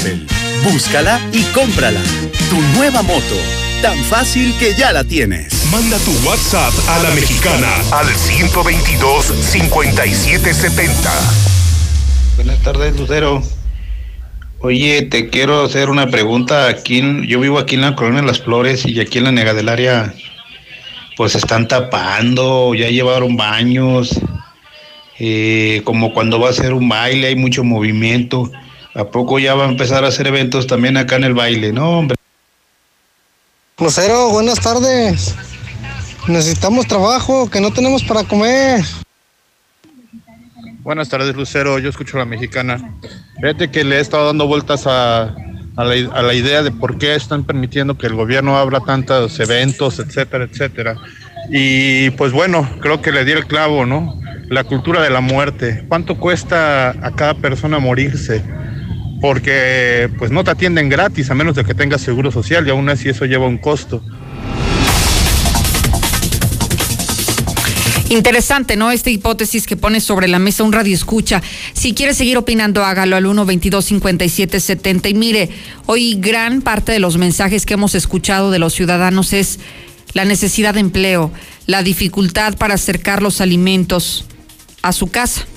[0.63, 2.01] Búscala y cómprala.
[2.49, 3.36] Tu nueva moto.
[3.84, 5.67] Tan fácil que ya la tienes.
[5.71, 10.89] Manda tu WhatsApp a la mexicana al 122-5770.
[12.38, 13.43] Buenas tardes, Lucero.
[14.62, 16.67] Oye, te quiero hacer una pregunta.
[16.69, 19.69] Aquí, yo vivo aquí en la colonia Las Flores y aquí en la Nega del
[19.69, 20.12] Área,
[21.17, 24.19] pues están tapando, ya llevaron baños.
[25.19, 28.51] eh, como cuando va a ser un baile, hay mucho movimiento.
[28.95, 31.73] ¿A poco ya va a empezar a hacer eventos también acá en el baile?
[31.73, 32.15] No, hombre.
[33.79, 35.36] Lucero, buenas tardes.
[36.27, 38.84] Necesitamos trabajo, que no tenemos para comer.
[40.82, 41.79] Buenas tardes, Lucero.
[41.79, 42.93] Yo escucho a la mexicana.
[43.41, 45.23] Fíjate que le he estado dando vueltas a,
[45.75, 49.39] a la, a la idea de por qué están permitiendo que el gobierno abra tantos
[49.39, 50.97] eventos, etcétera, etcétera.
[51.49, 54.19] Y pues bueno, creo que le di el clavo, ¿no?
[54.49, 55.84] La cultura de la muerte.
[55.89, 58.43] ¿Cuánto cuesta a cada persona morirse?
[59.24, 62.90] Porque pues no te atienden gratis a menos de que tengas seguro social y aún
[62.90, 64.04] así eso lleva un costo.
[68.10, 68.92] Interesante, ¿no?
[68.92, 71.42] Esta hipótesis que pone sobre la mesa un radio escucha.
[71.72, 75.08] Si quiere seguir opinando, hágalo al 1 22 57 70.
[75.08, 75.50] Y mire,
[75.86, 79.62] hoy gran parte de los mensajes que hemos escuchado de los ciudadanos es
[80.12, 81.32] la necesidad de empleo,
[81.66, 84.26] la dificultad para acercar los alimentos
[84.82, 85.48] a su casa.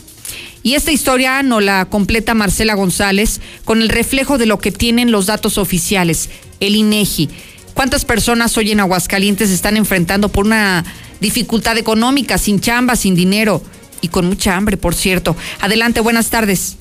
[0.67, 5.13] Y esta historia nos la completa Marcela González con el reflejo de lo que tienen
[5.13, 7.31] los datos oficiales, el INEGI.
[7.73, 10.85] ¿Cuántas personas hoy en Aguascalientes están enfrentando por una
[11.21, 13.63] dificultad económica, sin chamba, sin dinero
[14.01, 15.37] y con mucha hambre, por cierto?
[15.61, 16.77] Adelante, buenas tardes.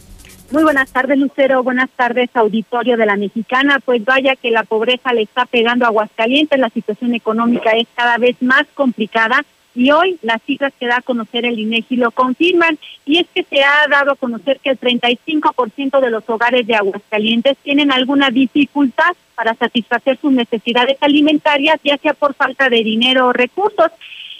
[0.50, 1.62] Muy buenas tardes, Lucero.
[1.62, 3.80] Buenas tardes, auditorio de la Mexicana.
[3.86, 6.58] Pues vaya que la pobreza le está pegando a Aguascalientes.
[6.58, 11.02] La situación económica es cada vez más complicada y hoy las cifras que da a
[11.02, 12.80] conocer el INEGI lo confirman.
[13.06, 16.76] Y es que se ha dado a conocer que el 35% de los hogares de
[16.76, 23.28] Aguascalientes tienen alguna dificultad para satisfacer sus necesidades alimentarias, ya sea por falta de dinero
[23.28, 23.92] o recursos.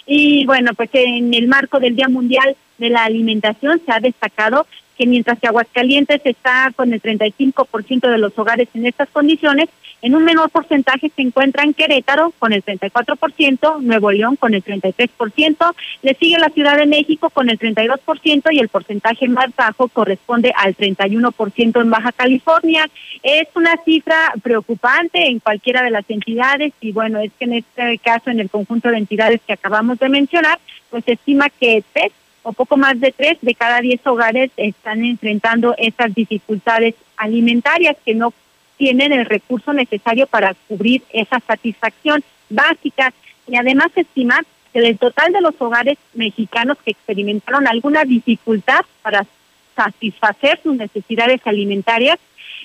[0.06, 4.66] Y bueno, pues en el marco del Día Mundial de la Alimentación se ha destacado
[4.96, 9.68] que mientras que Aguascalientes está con el 35% de los hogares en estas condiciones,
[10.02, 15.74] en un menor porcentaje se encuentran Querétaro con el 34%, Nuevo León con el 33%,
[16.02, 20.52] le sigue la Ciudad de México con el 32% y el porcentaje más bajo corresponde
[20.56, 22.88] al 31% en Baja California.
[23.22, 27.98] Es una cifra preocupante en cualquiera de las entidades y bueno, es que en este
[27.98, 30.58] caso, en el conjunto de entidades que acabamos de mencionar,
[30.90, 32.12] pues se estima que tres
[32.46, 38.14] o poco más de tres de cada diez hogares están enfrentando estas dificultades alimentarias que
[38.14, 38.32] no
[38.76, 43.12] tienen el recurso necesario para cubrir esa satisfacción básica.
[43.48, 48.82] Y además se estima que del total de los hogares mexicanos que experimentaron alguna dificultad
[49.02, 49.26] para
[49.74, 52.20] satisfacer sus necesidades alimentarias,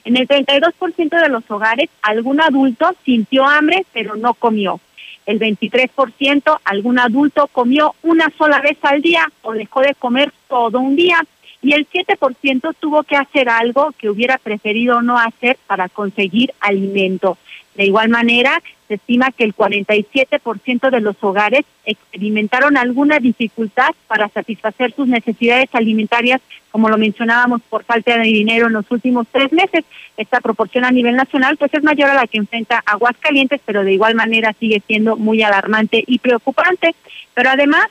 [0.05, 4.79] en el 32% de los hogares algún adulto sintió hambre pero no comió.
[5.25, 10.79] El 23% algún adulto comió una sola vez al día o dejó de comer todo
[10.79, 11.23] un día.
[11.63, 17.37] y el 7% tuvo que hacer algo que hubiera preferido no hacer para conseguir alimento.
[17.75, 24.27] De igual manera, se estima que el 47% de los hogares experimentaron alguna dificultad para
[24.27, 29.53] satisfacer sus necesidades alimentarias, como lo mencionábamos, por falta de dinero en los últimos tres
[29.53, 29.85] meses.
[30.17, 33.93] Esta proporción a nivel nacional pues es mayor a la que enfrenta Aguascalientes, pero de
[33.93, 36.93] igual manera sigue siendo muy alarmante y preocupante.
[37.33, 37.87] Pero además,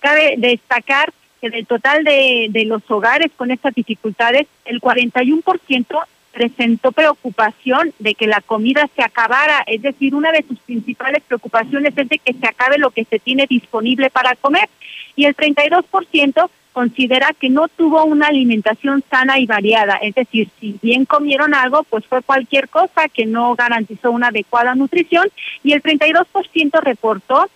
[0.00, 6.04] cabe destacar que del total de, de los hogares con estas dificultades, el 41%
[6.38, 11.92] presentó preocupación de que la comida se acabara, es decir, una de sus principales preocupaciones
[11.96, 14.68] es de que se acabe lo que se tiene disponible para comer.
[15.16, 20.78] Y el 32% considera que no tuvo una alimentación sana y variada, es decir, si
[20.80, 25.26] bien comieron algo, pues fue cualquier cosa que no garantizó una adecuada nutrición.
[25.64, 27.48] Y el 32% reportó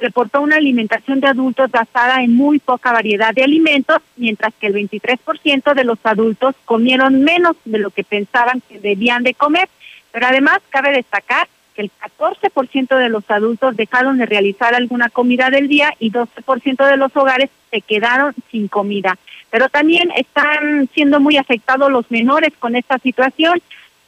[0.00, 4.74] reportó una alimentación de adultos basada en muy poca variedad de alimentos, mientras que el
[4.74, 9.68] 23% de los adultos comieron menos de lo que pensaban que debían de comer.
[10.10, 15.50] Pero además cabe destacar que el 14% de los adultos dejaron de realizar alguna comida
[15.50, 19.16] del día y 12% de los hogares se quedaron sin comida.
[19.50, 23.60] Pero también están siendo muy afectados los menores con esta situación.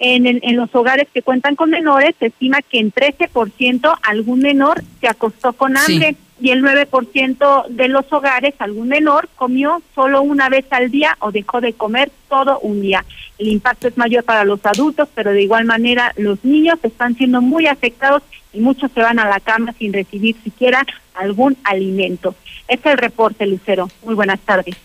[0.04, 4.82] En, en, los hogares que cuentan con menores se estima que en 13% algún menor
[5.00, 10.48] se acostó con hambre y el 9% de los hogares algún menor comió solo una
[10.48, 13.04] vez al día o dejó de comer todo un día.
[13.38, 17.40] El impacto es mayor para los adultos, pero de igual manera los niños están siendo
[17.40, 20.84] muy afectados y muchos se van a la cama sin recibir siquiera
[21.14, 22.34] algún alimento.
[22.66, 23.88] Este es el reporte, Lucero.
[24.04, 24.76] Muy buenas tardes.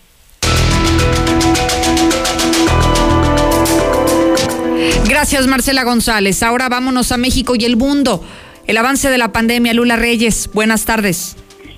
[5.08, 6.42] Gracias, Marcela González.
[6.42, 8.24] Ahora vámonos a México y el mundo.
[8.66, 10.50] El avance de la pandemia, Lula Reyes.
[10.52, 11.36] Buenas tardes.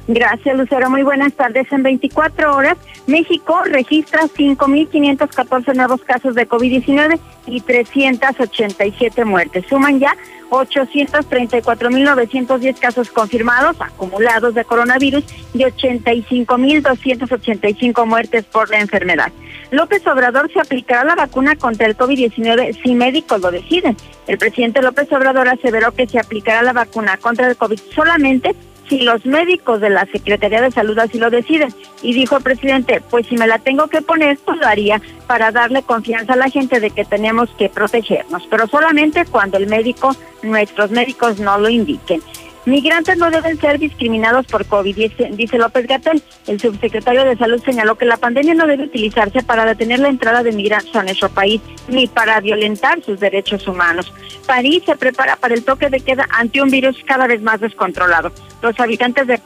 [0.08, 0.88] Gracias, Lucero.
[0.90, 1.70] Muy buenas tardes.
[1.70, 9.64] En 24 horas, México registra 5.514 nuevos casos de COVID-19 y 387 muertes.
[9.68, 10.16] Suman ya
[10.50, 19.32] 834.910 casos confirmados, acumulados de coronavirus y 85.285 muertes por la enfermedad.
[19.70, 23.96] López Obrador se aplicará la vacuna contra el COVID-19 si médicos lo deciden.
[24.26, 28.54] El presidente López Obrador aseveró que se aplicará la vacuna contra el COVID solamente
[28.88, 31.72] si los médicos de la Secretaría de Salud así lo deciden.
[32.02, 35.52] Y dijo el presidente, pues si me la tengo que poner, pues lo haría para
[35.52, 40.16] darle confianza a la gente de que tenemos que protegernos, pero solamente cuando el médico,
[40.42, 42.20] nuestros médicos no lo indiquen.
[42.66, 46.22] Migrantes no deben ser discriminados por COVID, dice, López Gatel.
[46.46, 50.42] El subsecretario de Salud señaló que la pandemia no debe utilizarse para detener la entrada
[50.42, 54.12] de migrantes a nuestro país ni para violentar sus derechos humanos.
[54.46, 58.30] París se prepara para el toque de queda ante un virus cada vez más descontrolado.
[58.62, 59.38] Los habitantes de,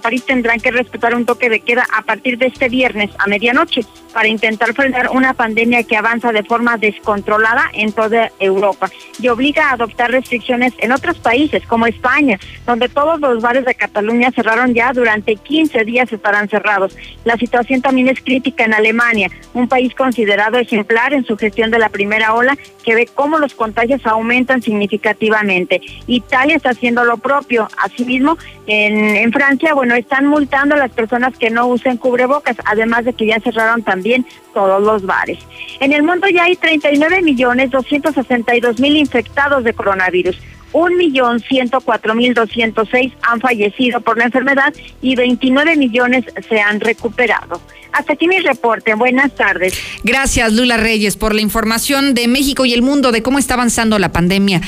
[0.00, 3.82] París tendrán que respetar un toque de queda a partir de este viernes a medianoche
[4.12, 9.70] para intentar frenar una pandemia que avanza de forma descontrolada en toda Europa y obliga
[9.70, 14.74] a adoptar restricciones en otros países como España, donde todos los bares de Cataluña cerraron
[14.74, 16.96] ya durante 15 días estarán cerrados.
[17.24, 21.78] La situación también es crítica en Alemania, un país considerado ejemplar en su gestión de
[21.78, 25.80] la primera ola, que ve cómo los contagios aumentan significativamente.
[26.06, 27.68] Italia está haciendo lo propio.
[27.78, 33.04] Asimismo, en, en Francia, bueno, están multando a las personas que no usen cubrebocas, además
[33.04, 35.38] de que ya cerraron también todos los bares.
[35.80, 40.38] En el mundo ya hay 39 millones 262 mil infectados de coronavirus.
[40.72, 44.72] 1.104.206 han fallecido por la enfermedad
[45.02, 47.60] y 29 millones se han recuperado.
[47.92, 48.94] Hasta aquí mi reporte.
[48.94, 49.74] Buenas tardes.
[50.02, 53.98] Gracias, Lula Reyes, por la información de México y el mundo de cómo está avanzando
[53.98, 54.62] la pandemia.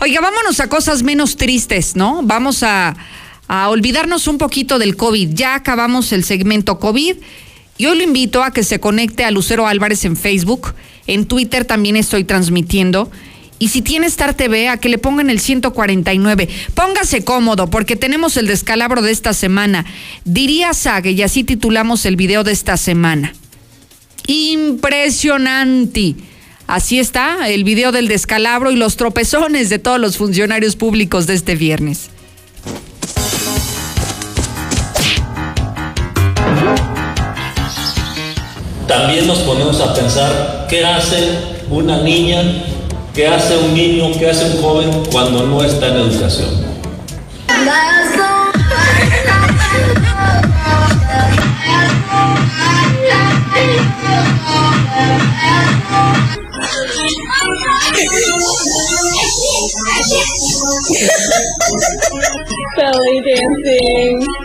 [0.00, 2.22] Oiga, vámonos a cosas menos tristes, ¿no?
[2.24, 2.96] Vamos a,
[3.48, 5.30] a olvidarnos un poquito del COVID.
[5.34, 7.16] Ya acabamos el segmento COVID.
[7.76, 10.74] Y hoy lo invito a que se conecte a Lucero Álvarez en Facebook.
[11.06, 13.10] En Twitter también estoy transmitiendo.
[13.58, 16.48] Y si tiene Star TV, a que le pongan el 149.
[16.74, 19.86] Póngase cómodo, porque tenemos el descalabro de esta semana.
[20.24, 23.32] Diría Sague, y así titulamos el video de esta semana.
[24.26, 26.16] Impresionante.
[26.66, 31.34] Así está el video del descalabro y los tropezones de todos los funcionarios públicos de
[31.34, 32.10] este viernes.
[38.86, 41.38] También nos ponemos a pensar qué hace
[41.70, 42.42] una niña
[43.14, 46.48] ¿Qué hace un niño, qué hace un joven cuando no está en educación?
[62.76, 64.43] Belly dancing.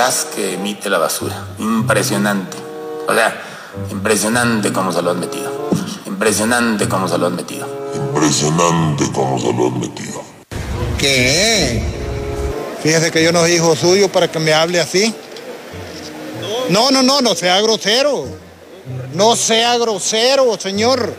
[0.00, 1.44] Gas que emite la basura.
[1.58, 2.56] Impresionante.
[3.06, 3.38] O sea,
[3.90, 5.50] impresionante cómo se lo han metido.
[6.06, 7.68] Impresionante cómo se lo han metido.
[7.94, 10.22] Impresionante cómo se lo han metido.
[10.96, 11.82] ¿Qué?
[12.82, 15.14] Fíjese que yo no soy hijo suyo para que me hable así.
[16.70, 18.24] No, no, no, no sea grosero.
[19.12, 21.12] No sea grosero, señor.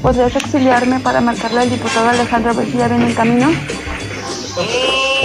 [0.00, 3.52] ¿Podrías auxiliarme para marcarle al diputado Alejandro a ver si ya viene en camino?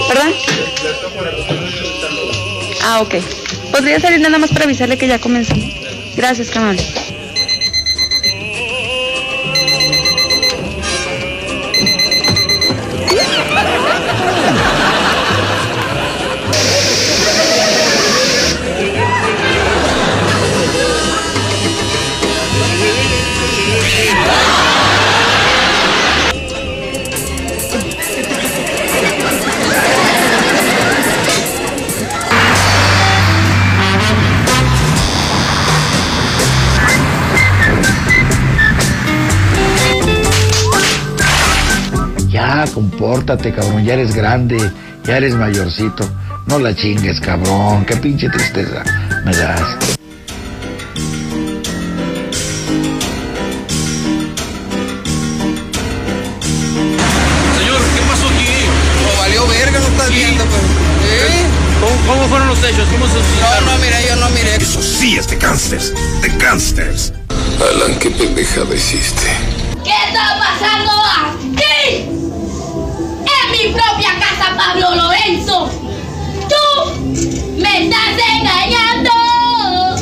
[0.06, 0.34] ¿Perdón?
[2.86, 3.14] Ah, ok.
[3.72, 5.54] ¿Podría salir nada más para avisarle que ya comenzó?
[6.16, 6.76] Gracias, Camal.
[42.74, 44.58] Compórtate, cabrón, ya eres grande,
[45.04, 46.10] ya eres mayorcito.
[46.46, 48.82] No la chingues, cabrón, qué pinche tristeza
[49.24, 49.60] me das.
[57.56, 58.52] Señor, ¿qué pasó aquí?
[59.02, 60.62] No valió verga, no estás viendo, pues.
[61.06, 61.46] ¿Eh?
[61.80, 62.88] ¿Cómo, cómo fueron los hechos?
[62.90, 64.56] ¿Cómo se No, no miré, yo no miré.
[64.56, 67.12] Eso sí es de gangsters, de gangsters.
[67.60, 69.28] Alan, qué pendejada hiciste.
[69.84, 71.43] ¿Qué está pasando
[73.74, 75.70] propia casa, Pablo Lorenzo.
[76.48, 76.64] Tú
[77.58, 79.10] me estás engañando.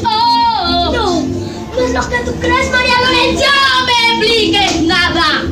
[0.02, 3.44] No, no es lo que tú crees, María Lorenzo.
[3.44, 5.42] No me expliques nada.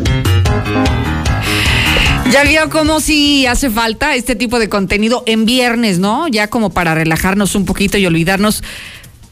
[2.31, 6.29] Ya vio cómo si hace falta este tipo de contenido en viernes, ¿no?
[6.29, 8.63] Ya como para relajarnos un poquito y olvidarnos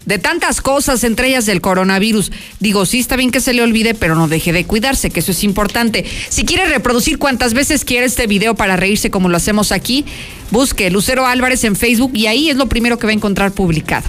[0.08, 2.32] de tantas cosas, entre ellas del coronavirus.
[2.60, 5.32] Digo, sí está bien que se le olvide, pero no deje de cuidarse, que eso
[5.32, 6.06] es importante.
[6.30, 10.06] Si quiere reproducir cuantas veces quiere este video para reírse como lo hacemos aquí,
[10.50, 14.08] busque Lucero Álvarez en Facebook y ahí es lo primero que va a encontrar publicado.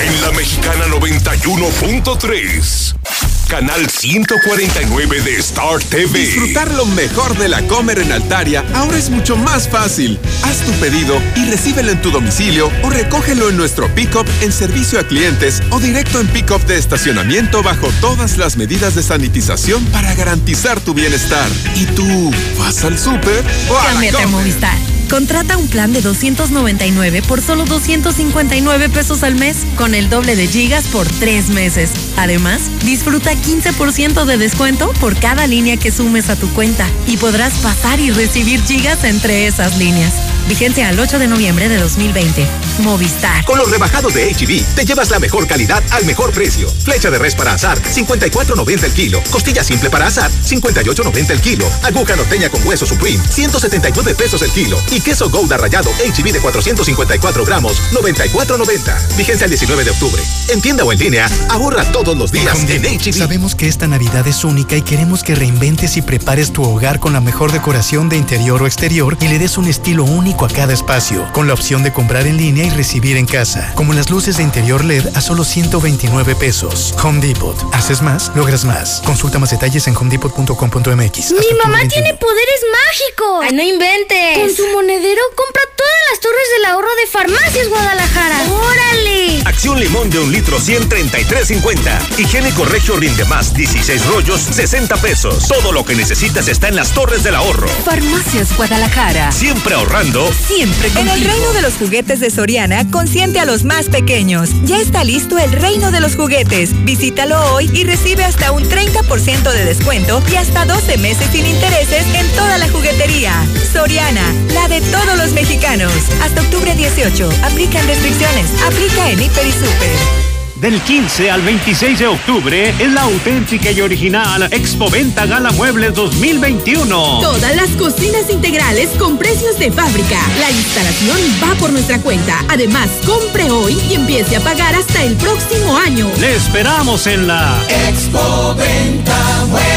[0.00, 3.33] En la mexicana 91.3.
[3.54, 6.18] Canal 149 de Star TV.
[6.18, 10.18] Disfrutar lo mejor de la Comer en Altaria ahora es mucho más fácil.
[10.42, 14.98] Haz tu pedido y recíbelo en tu domicilio o recógelo en nuestro pick-up en servicio
[14.98, 20.12] a clientes o directo en pick-up de estacionamiento bajo todas las medidas de sanitización para
[20.16, 21.48] garantizar tu bienestar.
[21.76, 24.30] ¿Y tú vas al súper o a la Cámbiate a Comer?
[24.30, 24.94] Movistar.
[25.10, 30.48] Contrata un plan de 299 por solo 259 pesos al mes, con el doble de
[30.48, 31.90] gigas por tres meses.
[32.16, 37.52] Además, disfruta 15% de descuento por cada línea que sumes a tu cuenta y podrás
[37.58, 40.14] pasar y recibir gigas entre esas líneas.
[40.48, 42.46] Vigencia al 8 de noviembre de 2020.
[42.80, 43.44] Movistar.
[43.44, 46.68] Con los rebajados de HB, te llevas la mejor calidad al mejor precio.
[46.68, 49.22] Flecha de res para azar, 54.90 el kilo.
[49.30, 51.66] Costilla simple para azar, 58.90 el kilo.
[51.82, 54.78] Aguja norteña con hueso Supreme, 179 pesos el kilo.
[54.90, 59.16] Y queso Gouda rallado HB de 454 gramos, 94.90.
[59.16, 60.22] Vigencia el 19 de octubre.
[60.48, 63.12] En tienda o en línea, ahorra todos los días en HB.
[63.12, 67.12] Sabemos que esta Navidad es única y queremos que reinventes y prepares tu hogar con
[67.12, 70.72] la mejor decoración de interior o exterior y le des un estilo único a cada
[70.72, 74.38] espacio, con la opción de comprar en línea y recibir en casa, como las luces
[74.38, 76.94] de interior LED a solo 129 pesos.
[77.02, 77.56] Home Depot.
[77.72, 79.02] Haces más, logras más.
[79.04, 81.32] Consulta más detalles en homedepot.com.mx.
[81.32, 83.44] Mi mamá tiene poderes mágicos.
[83.44, 84.38] Ay, no inventes.
[84.38, 88.36] Con su monedero compra todas las torres del ahorro de Farmacias Guadalajara.
[88.50, 89.42] ¡Órale!
[89.44, 92.18] Acción limón de un litro 133.50.
[92.18, 95.46] Higiénico Regio Rinde Más 16 rollos 60 pesos.
[95.48, 97.68] Todo lo que necesitas está en las torres del ahorro.
[97.84, 99.32] Farmacias Guadalajara.
[99.32, 100.32] Siempre ahorrando.
[100.32, 104.50] Siempre En el reino de los juguetes de Soriana, consiente a los más pequeños.
[104.64, 106.70] Ya está listo el reino de los juguetes.
[106.84, 112.06] Visítalo hoy y recibe hasta un 30% de descuento y hasta 12 meses sin intereses
[112.14, 113.32] en toda la juguetería.
[113.72, 115.90] Soriana, la de todos los mexicanos.
[116.22, 117.28] Hasta octubre 18.
[117.42, 118.46] Aplican restricciones.
[118.64, 120.33] Aplica en Hiper y Super.
[120.56, 125.94] Del 15 al 26 de octubre es la auténtica y original Expo Venta Gala Muebles
[125.94, 127.20] 2021.
[127.20, 130.16] Todas las cocinas integrales con precios de fábrica.
[130.38, 132.38] La instalación va por nuestra cuenta.
[132.48, 136.08] Además, compre hoy y empiece a pagar hasta el próximo año.
[136.20, 139.73] Le esperamos en la Expo Venta Muebles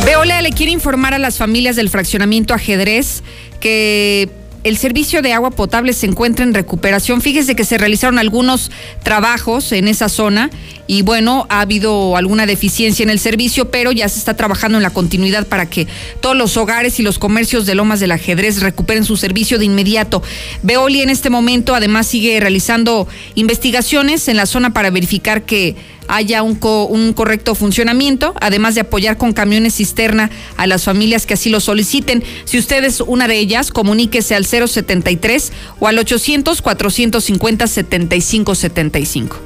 [0.04, 3.22] Veolia le quiere informar a las familias del fraccionamiento ajedrez
[3.60, 4.28] que
[4.62, 7.22] el servicio de agua potable se encuentra en recuperación.
[7.22, 8.70] Fíjese que se realizaron algunos
[9.02, 10.50] trabajos en esa zona
[10.86, 14.82] y bueno, ha habido alguna deficiencia en el servicio, pero ya se está trabajando en
[14.82, 15.86] la continuidad para que
[16.20, 20.22] todos los hogares y los comercios de Lomas del Ajedrez recuperen su servicio de inmediato.
[20.62, 25.76] Veolia en este momento además sigue realizando investigaciones en la zona para verificar que
[26.10, 31.24] haya un, co- un correcto funcionamiento, además de apoyar con camiones cisterna a las familias
[31.26, 32.22] que así lo soliciten.
[32.44, 39.36] Si usted es una de ellas, comuníquese al 073 o al 800 450 7575.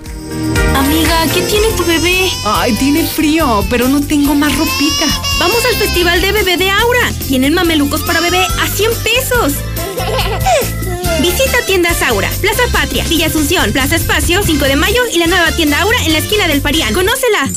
[0.77, 2.29] Amiga, ¿qué tiene tu bebé?
[2.45, 5.07] Ay, tiene frío, pero no tengo más ropita.
[5.39, 7.13] Vamos al festival de bebé de Aura.
[7.29, 9.53] Tienen mamelucos para bebé a 100 pesos.
[11.25, 15.53] Visita tiendas Aura, Plaza Patria, Villa Asunción, Plaza Espacio, 5 de mayo y la nueva
[15.53, 16.93] tienda Aura en la esquina del Parián.
[16.93, 17.51] ¡Conócela!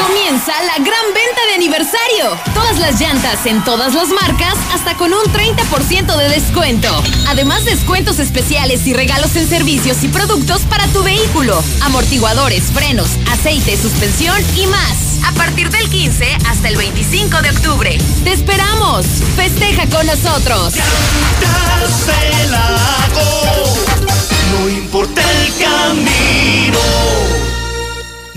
[0.00, 2.38] Comienza la gran venta de aniversario.
[2.54, 6.88] Todas las llantas en todas las marcas hasta con un 30% de descuento.
[7.28, 11.62] Además descuentos especiales y regalos en servicios y productos para tu vehículo.
[11.82, 15.18] Amortiguadores, frenos, aceite, suspensión y más.
[15.26, 17.98] A partir del 15 hasta el 25 de octubre.
[18.24, 19.06] Te esperamos.
[19.36, 20.74] Festeja con nosotros.
[24.58, 27.27] No importa el camino.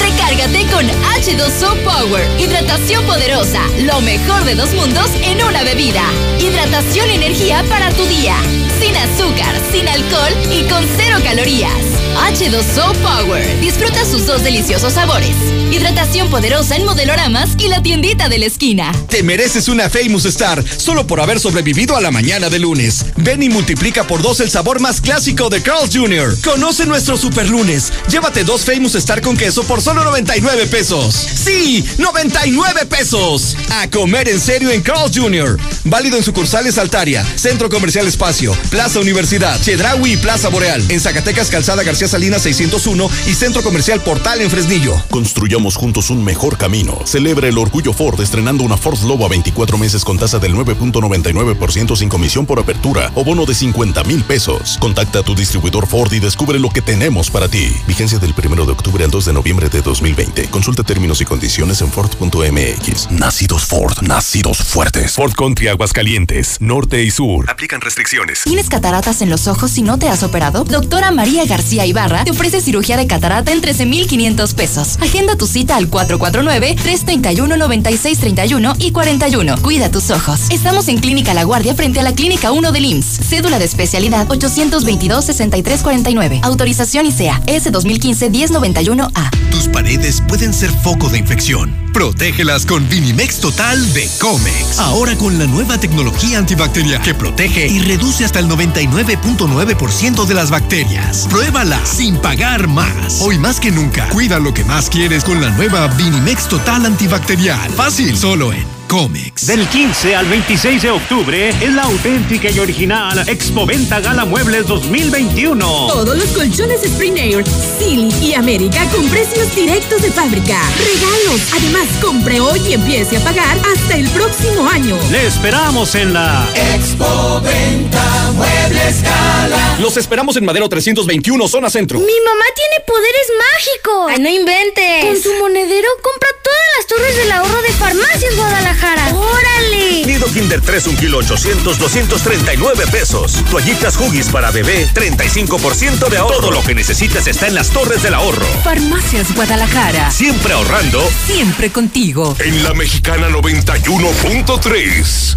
[0.00, 2.40] Recárgate con H2O Power.
[2.40, 3.60] Hidratación poderosa.
[3.80, 6.02] Lo mejor de dos mundos en una bebida.
[6.38, 8.36] Hidratación y energía para tu día.
[8.80, 12.05] Sin azúcar, sin alcohol y con cero calorías.
[12.16, 13.60] H2O Power.
[13.60, 15.36] Disfruta sus dos deliciosos sabores.
[15.70, 18.92] Hidratación poderosa en modeloramas y la tiendita de la esquina.
[19.08, 23.06] Te mereces una Famous Star solo por haber sobrevivido a la mañana de lunes.
[23.16, 26.36] Ven y multiplica por dos el sabor más clásico de Carl's Jr.
[26.42, 27.92] Conoce nuestro super lunes.
[28.08, 31.14] Llévate dos Famous Star con queso por solo 99 pesos.
[31.14, 31.84] ¡Sí!
[31.98, 33.56] ¡99 pesos!
[33.70, 35.58] A comer en serio en Carl's Jr.
[35.84, 40.82] Válido en sucursales Altaria, Centro Comercial Espacio, Plaza Universidad, Chedraui y Plaza Boreal.
[40.88, 44.94] En Zacatecas, Calzada García Salinas 601 y Centro Comercial Portal en Fresnillo.
[45.10, 46.98] Construyamos juntos un mejor camino.
[47.04, 51.96] Celebra el orgullo Ford estrenando una Ford Lobo a 24 meses con tasa del 9.99%
[51.96, 54.78] sin comisión por apertura o bono de 50 mil pesos.
[54.80, 57.72] Contacta a tu distribuidor Ford y descubre lo que tenemos para ti.
[57.86, 60.48] Vigencia del 1 de octubre al 2 de noviembre de 2020.
[60.50, 63.10] Consulta términos y condiciones en Ford.mx.
[63.10, 65.12] Nacidos Ford, nacidos fuertes.
[65.12, 67.50] Ford Country Aguascalientes, Norte y Sur.
[67.50, 68.42] Aplican restricciones.
[68.44, 70.64] ¿Tienes cataratas en los ojos y no te has operado?
[70.64, 74.98] Doctora María García Ibarra te ofrece cirugía de catarata en 13,500 pesos.
[75.00, 79.56] Agenda tu cita al 449-331-9631 y 41.
[79.62, 80.40] Cuida tus ojos.
[80.50, 83.20] Estamos en Clínica La Guardia frente a la Clínica 1 del IMSS.
[83.26, 86.40] Cédula de especialidad 822-6349.
[86.42, 89.30] Autorización ICEA S 2015-1091A.
[89.50, 91.74] Tus paredes pueden ser foco de infección.
[91.94, 94.80] Protégelas con Vinimex Total de Comex.
[94.80, 100.50] Ahora con la nueva tecnología antibacterial que protege y reduce hasta el 99.9% de las
[100.50, 101.26] bacterias.
[101.30, 103.20] Pruébala sin pagar más.
[103.22, 107.70] Hoy más que nunca, cuida lo que más quieres con la nueva Vinimex Total antibacterial.
[107.70, 109.46] Fácil, solo en Comics.
[109.46, 114.66] Del 15 al 26 de octubre es la auténtica y original Expo Venta Gala Muebles
[114.66, 115.66] 2021.
[115.88, 117.44] Todos los colchones Spring Air,
[117.78, 120.58] Silly y América con precios directos de fábrica.
[120.78, 121.40] Regalos.
[121.54, 124.96] Además, compre hoy y empiece a pagar hasta el próximo año.
[125.10, 129.76] Le esperamos en la Expo Venta Muebles Gala.
[129.80, 131.98] Los esperamos en Madero 321, zona centro.
[131.98, 134.10] Mi mamá tiene poderes mágicos.
[134.10, 135.04] Ay, no inventes.
[135.04, 138.75] Con su monedero compra todas las torres del ahorro de Farmacias Guadalajara.
[138.82, 140.04] ¡Órale!
[140.06, 143.42] Nido Kinder 3, un kilo 800, 239 pesos.
[143.50, 146.36] Toallitas Huggies para bebé, 35% de ahorro.
[146.36, 148.44] Todo lo que necesitas está en las torres del ahorro.
[148.62, 150.10] Farmacias Guadalajara.
[150.10, 151.02] Siempre ahorrando.
[151.26, 152.36] Siempre contigo.
[152.38, 155.36] En la Mexicana 91.3.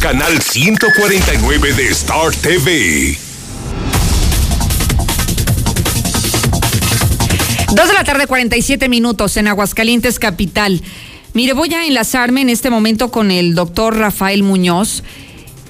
[0.00, 3.18] Canal 149 de Star TV.
[7.72, 10.82] Dos de la tarde, 47 minutos en Aguascalientes, capital.
[11.36, 15.02] Mire, voy a enlazarme en este momento con el doctor Rafael Muñoz.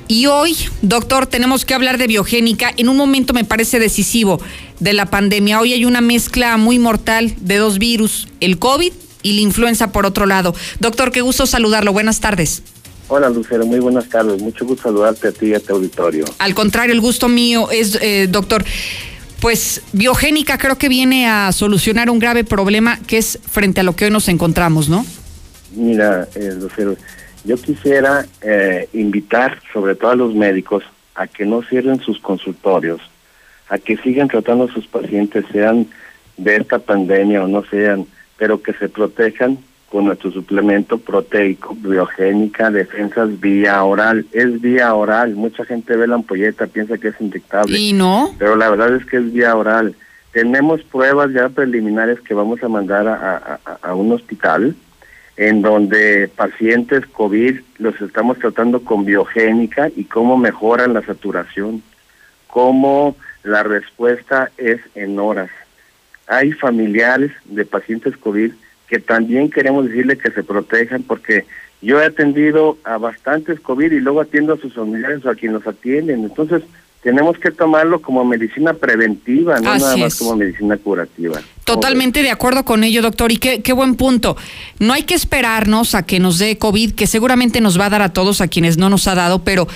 [0.07, 4.41] Y hoy, doctor, tenemos que hablar de biogénica en un momento me parece decisivo
[4.79, 5.59] de la pandemia.
[5.61, 8.93] Hoy hay una mezcla muy mortal de dos virus, el COVID
[9.25, 10.55] y la influenza por otro lado.
[10.79, 11.93] Doctor, qué gusto saludarlo.
[11.93, 12.63] Buenas tardes.
[13.09, 14.41] Hola Lucero, muy buenas tardes.
[14.41, 16.27] Mucho gusto saludarte a ti y a tu auditorio.
[16.39, 18.65] Al contrario, el gusto mío es, eh, doctor,
[19.41, 23.97] pues biogénica creo que viene a solucionar un grave problema que es frente a lo
[23.97, 25.05] que hoy nos encontramos, ¿no?
[25.77, 26.97] Mira, eh, Lucero,
[27.45, 30.83] yo quisiera eh, invitar sobre todo a los médicos
[31.15, 33.01] a que no cierren sus consultorios,
[33.69, 35.87] a que sigan tratando a sus pacientes, sean
[36.37, 38.07] de esta pandemia o no sean,
[38.37, 39.59] pero que se protejan
[39.91, 44.27] con nuestro suplemento proteico, biogénica, defensas vía oral.
[44.33, 45.35] Es vía oral.
[45.37, 47.79] Mucha gente ve la ampolleta, piensa que es inyectable.
[47.79, 48.35] ¿Y no?
[48.39, 49.95] Pero la verdad es que es vía oral.
[50.33, 54.75] Tenemos pruebas ya preliminares que vamos a mandar a, a, a un hospital
[55.37, 61.83] en donde pacientes COVID los estamos tratando con biogénica y cómo mejoran la saturación,
[62.47, 65.51] cómo la respuesta es en horas.
[66.27, 68.53] Hay familiares de pacientes COVID
[68.89, 71.45] que también queremos decirle que se protejan porque
[71.83, 75.65] yo he atendido a bastantes COVID y luego atiendo a sus familiares o a quienes
[75.65, 76.25] los atienden.
[76.25, 76.63] Entonces,
[77.07, 80.19] tenemos que tomarlo como medicina preventiva, no Así nada más es.
[80.19, 81.41] como medicina curativa.
[81.63, 83.31] Totalmente de acuerdo con ello, doctor.
[83.31, 84.37] Y qué, qué buen punto.
[84.81, 88.03] No hay que esperarnos a que nos dé COVID, que seguramente nos va a dar
[88.03, 89.69] a todos a quienes no nos ha dado, pero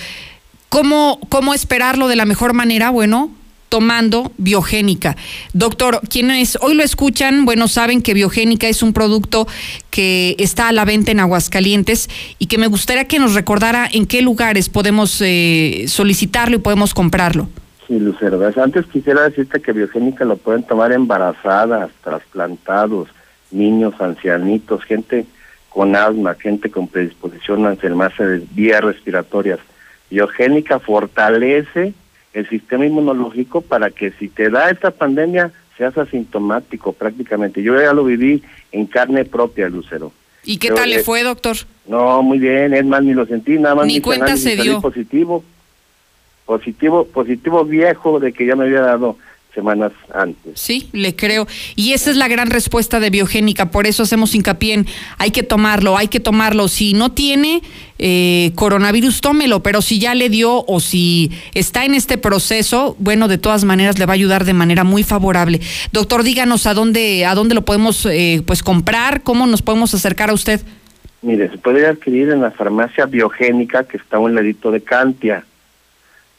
[0.71, 2.91] ¿cómo, cómo esperarlo de la mejor manera?
[2.91, 3.31] Bueno,
[3.71, 5.17] tomando biogénica.
[5.55, 9.47] Doctor, quienes hoy lo escuchan, bueno, saben que biogénica es un producto
[9.91, 14.07] que está a la venta en Aguascalientes y que me gustaría que nos recordara en
[14.07, 17.49] qué lugares podemos eh, solicitarlo y podemos comprarlo.
[17.87, 23.09] Sí, Lucero, antes quisiera decirte que biogénica lo pueden tomar embarazadas, trasplantados,
[23.53, 25.27] niños, ancianitos, gente
[25.69, 29.61] con asma, gente con predisposición a enfermarse de vías respiratorias.
[30.11, 31.95] Biogénica fortalece
[32.33, 37.63] el sistema inmunológico para que si te da esta pandemia seas asintomático prácticamente.
[37.63, 40.13] Yo ya lo viví en carne propia, Lucero.
[40.45, 41.57] ¿Y qué tal le eh, fue, doctor?
[41.87, 43.87] No, muy bien, es más, ni lo sentí, nada más.
[43.87, 44.81] Ni cuenta se dio.
[44.81, 45.45] Positivo,
[46.47, 49.17] positivo, positivo viejo de que ya me había dado
[49.55, 50.61] semanas antes.
[50.61, 51.47] Sí, le creo.
[51.77, 54.87] Y esa es la gran respuesta de Biogénica, por eso hacemos hincapié en
[55.19, 56.69] hay que tomarlo, hay que tomarlo.
[56.69, 57.63] Si no tiene
[57.99, 63.29] eh, coronavirus, tómelo, pero si ya le dio o si está en este proceso, bueno,
[63.29, 65.61] de todas maneras le va a ayudar de manera muy favorable.
[65.93, 70.31] Doctor, díganos a dónde, a dónde lo podemos eh, pues comprar, cómo nos podemos acercar
[70.31, 70.61] a usted.
[71.23, 75.45] Mire, se puede adquirir en la farmacia biogénica que está a un ladito de Cantia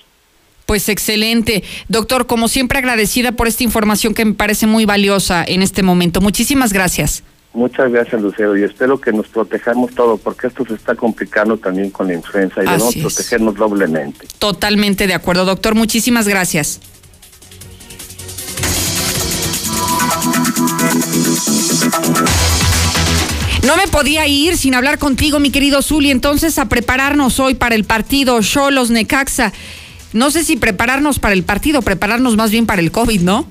[0.68, 1.64] Pues excelente.
[1.88, 6.20] Doctor, como siempre agradecida por esta información que me parece muy valiosa en este momento.
[6.20, 7.24] Muchísimas gracias.
[7.54, 11.90] Muchas gracias, Lucero, y espero que nos protejamos todo, porque esto se está complicando también
[11.90, 14.28] con la influenza y debemos protegernos doblemente.
[14.38, 15.74] Totalmente de acuerdo, doctor.
[15.74, 16.82] Muchísimas gracias.
[23.64, 26.12] No me podía ir sin hablar contigo, mi querido Zuli.
[26.12, 29.52] Entonces, a prepararnos hoy para el partido Cholos Necaxa
[30.14, 33.48] no sé si prepararnos para el partido, prepararnos más bien para el COVID, ¿no?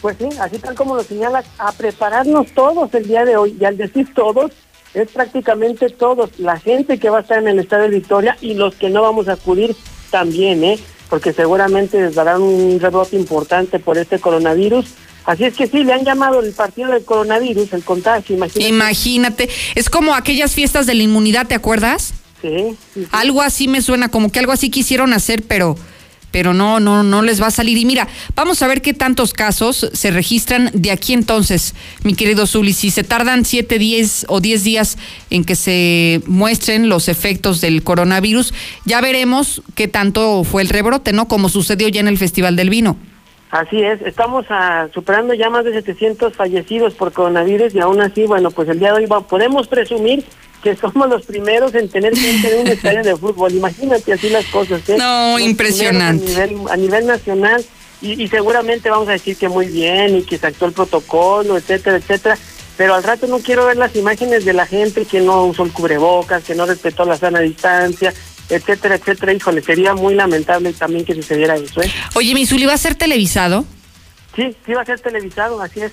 [0.00, 3.56] Pues sí, así tal como lo señalas, a prepararnos todos el día de hoy.
[3.58, 4.52] Y al decir todos,
[4.92, 8.54] es prácticamente todos, la gente que va a estar en el Estadio de Victoria y
[8.54, 9.74] los que no vamos a acudir
[10.10, 10.78] también, ¿eh?
[11.08, 14.86] Porque seguramente les darán un rebote importante por este coronavirus.
[15.24, 18.68] Así es que sí, le han llamado el partido del coronavirus, el contagio, imagínate.
[18.68, 22.14] Imagínate, es como aquellas fiestas de la inmunidad, ¿te acuerdas?
[23.10, 25.76] Algo así me suena, como que algo así quisieron hacer, pero
[26.34, 27.78] pero no, no, no les va a salir.
[27.78, 32.48] Y mira, vamos a ver qué tantos casos se registran de aquí entonces, mi querido
[32.48, 32.72] Zuli.
[32.72, 34.98] Si se tardan siete, diez o diez días
[35.30, 38.52] en que se muestren los efectos del coronavirus,
[38.84, 41.28] ya veremos qué tanto fue el rebrote, ¿no?
[41.28, 42.96] Como sucedió ya en el Festival del Vino.
[43.52, 48.26] Así es, estamos ah, superando ya más de 700 fallecidos por coronavirus y aún así,
[48.26, 50.24] bueno, pues el día de hoy podemos presumir
[50.64, 53.52] que somos los primeros en tener gente en un estadio de fútbol.
[53.52, 54.80] Imagínate así las cosas.
[54.88, 54.96] ¿eh?
[54.98, 56.24] No, impresionante.
[56.24, 57.64] A nivel, a nivel nacional
[58.00, 61.96] y, seguramente vamos a decir que muy bien y que se actuó el protocolo, etcétera,
[61.96, 62.38] etcétera.
[62.76, 65.72] Pero al rato no quiero ver las imágenes de la gente que no usó el
[65.72, 68.12] cubrebocas, que no respetó la sana distancia,
[68.48, 69.32] etcétera, etcétera.
[69.32, 71.82] Híjole, sería muy lamentable también que sucediera eso.
[71.82, 71.90] ¿eh?
[72.14, 73.64] Oye, ¿Misuli va a ser televisado?
[74.34, 75.92] Sí, sí va a ser televisado, así es.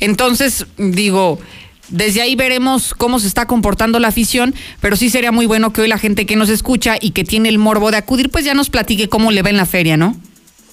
[0.00, 1.38] Entonces, digo,
[1.88, 5.82] desde ahí veremos cómo se está comportando la afición, pero sí sería muy bueno que
[5.82, 8.54] hoy la gente que nos escucha y que tiene el morbo de acudir, pues ya
[8.54, 10.16] nos platique cómo le va en la feria, ¿no?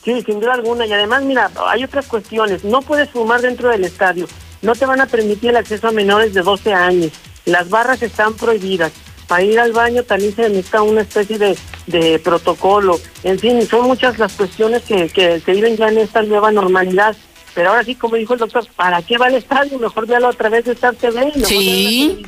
[0.03, 0.85] Sí, sin duda alguna.
[0.85, 2.63] Y además, mira, hay otras cuestiones.
[2.63, 4.27] No puedes fumar dentro del estadio.
[4.61, 7.11] No te van a permitir el acceso a menores de 12 años.
[7.45, 8.91] Las barras están prohibidas.
[9.27, 11.57] Para ir al baño también se necesita una especie de,
[11.87, 12.99] de protocolo.
[13.23, 17.15] En fin, son muchas las cuestiones que, que se viven ya en esta nueva normalidad.
[17.55, 19.79] Pero ahora sí, como dijo el doctor, ¿para qué va el estadio?
[19.79, 21.31] Mejor véalo a través de Star TV.
[21.45, 22.21] Sí,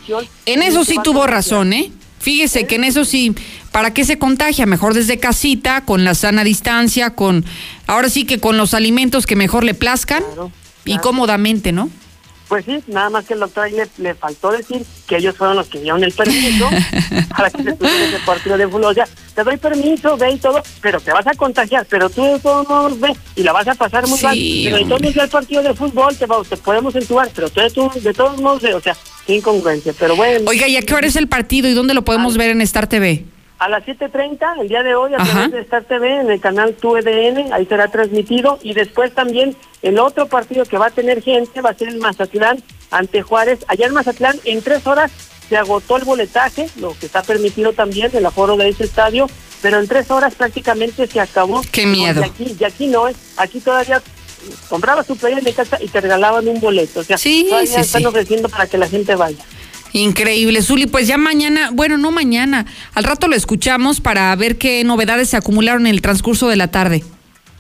[0.45, 1.91] en eso sí tuvo razón, ¿eh?
[2.19, 3.36] Fíjese que en eso sí,
[3.71, 4.65] ¿para qué se contagia?
[4.65, 7.45] Mejor desde casita, con la sana distancia, con,
[7.86, 10.23] ahora sí que con los alimentos que mejor le plazcan
[10.86, 11.89] y cómodamente, ¿no?
[12.47, 15.67] Pues sí, nada más que el doctor ahí le, faltó decir que ellos fueron los
[15.67, 16.69] que dieron el permiso
[17.37, 18.85] para que se tuviera ese partido de fútbol.
[18.85, 22.23] O sea, te doy permiso, ve y todo, pero te vas a contagiar, pero tú
[22.23, 24.37] de todos modos ve y la vas a pasar muy mal.
[24.37, 28.39] Pero modos el partido de fútbol te, te podemos entubar, pero tú de, de todos
[28.39, 28.95] modos, o sea,
[29.27, 29.93] incongruencia.
[29.99, 30.49] Pero bueno.
[30.49, 32.87] Oiga, ¿y a qué hora es el partido y dónde lo podemos ver en Star
[32.87, 33.25] TV?
[33.59, 36.75] A las 7.30, el día de hoy, a través de Star TV, en el canal
[36.75, 38.59] TUEDN, ahí será transmitido.
[38.61, 41.97] Y después también el otro partido que va a tener gente va a ser el
[41.97, 43.59] Mazatlán ante Juárez.
[43.67, 45.11] Allá en Mazatlán, en tres horas
[45.49, 49.27] se agotó el boletaje, lo que está permitido también, el aforo de ese estadio,
[49.61, 51.61] pero en tres horas prácticamente se acabó.
[51.71, 52.21] ¡Qué miedo!
[52.21, 53.05] Y aquí, y aquí no,
[53.37, 54.01] aquí todavía
[54.69, 56.99] comprabas tu playera de casa y te regalaban un boleto.
[56.99, 58.05] O sea, Sí, todavía sí, están sí.
[58.05, 59.43] ofreciendo para que la gente vaya.
[59.93, 60.85] Increíble, Zuli.
[60.88, 65.38] Pues ya mañana, bueno, no mañana, al rato lo escuchamos para ver qué novedades se
[65.38, 67.03] acumularon en el transcurso de la tarde.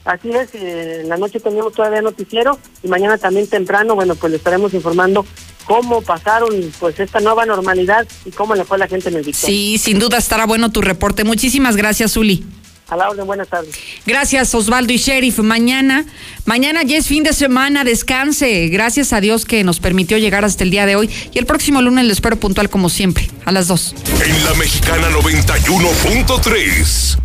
[0.05, 4.37] Así es, en la noche tenemos todavía noticiero y mañana también temprano, bueno, pues le
[4.37, 5.25] estaremos informando
[5.65, 6.49] cómo pasaron
[6.79, 9.53] pues esta nueva normalidad y cómo le fue a la gente en el Victoria.
[9.53, 11.25] Sí, sin duda estará bueno tu reporte.
[11.25, 12.45] Muchísimas gracias, Zuli.
[12.89, 13.75] A la orden, buenas tardes.
[14.05, 15.39] Gracias, Osvaldo y Sheriff.
[15.39, 16.05] Mañana,
[16.45, 18.69] mañana ya es fin de semana, descanse.
[18.69, 21.09] Gracias a Dios que nos permitió llegar hasta el día de hoy.
[21.33, 23.95] Y el próximo lunes lo espero puntual como siempre, a las 2.
[24.25, 27.17] En la Mexicana 91.3.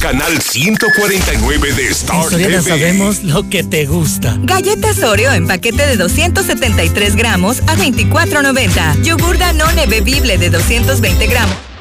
[0.00, 2.68] Canal 149 de Star En Soriana TV.
[2.68, 4.36] sabemos lo que te gusta.
[4.42, 9.02] Galletas Oreo en paquete de 273 gramos a 24.90.
[9.02, 11.56] Yogur Danone bebible de 220 gramos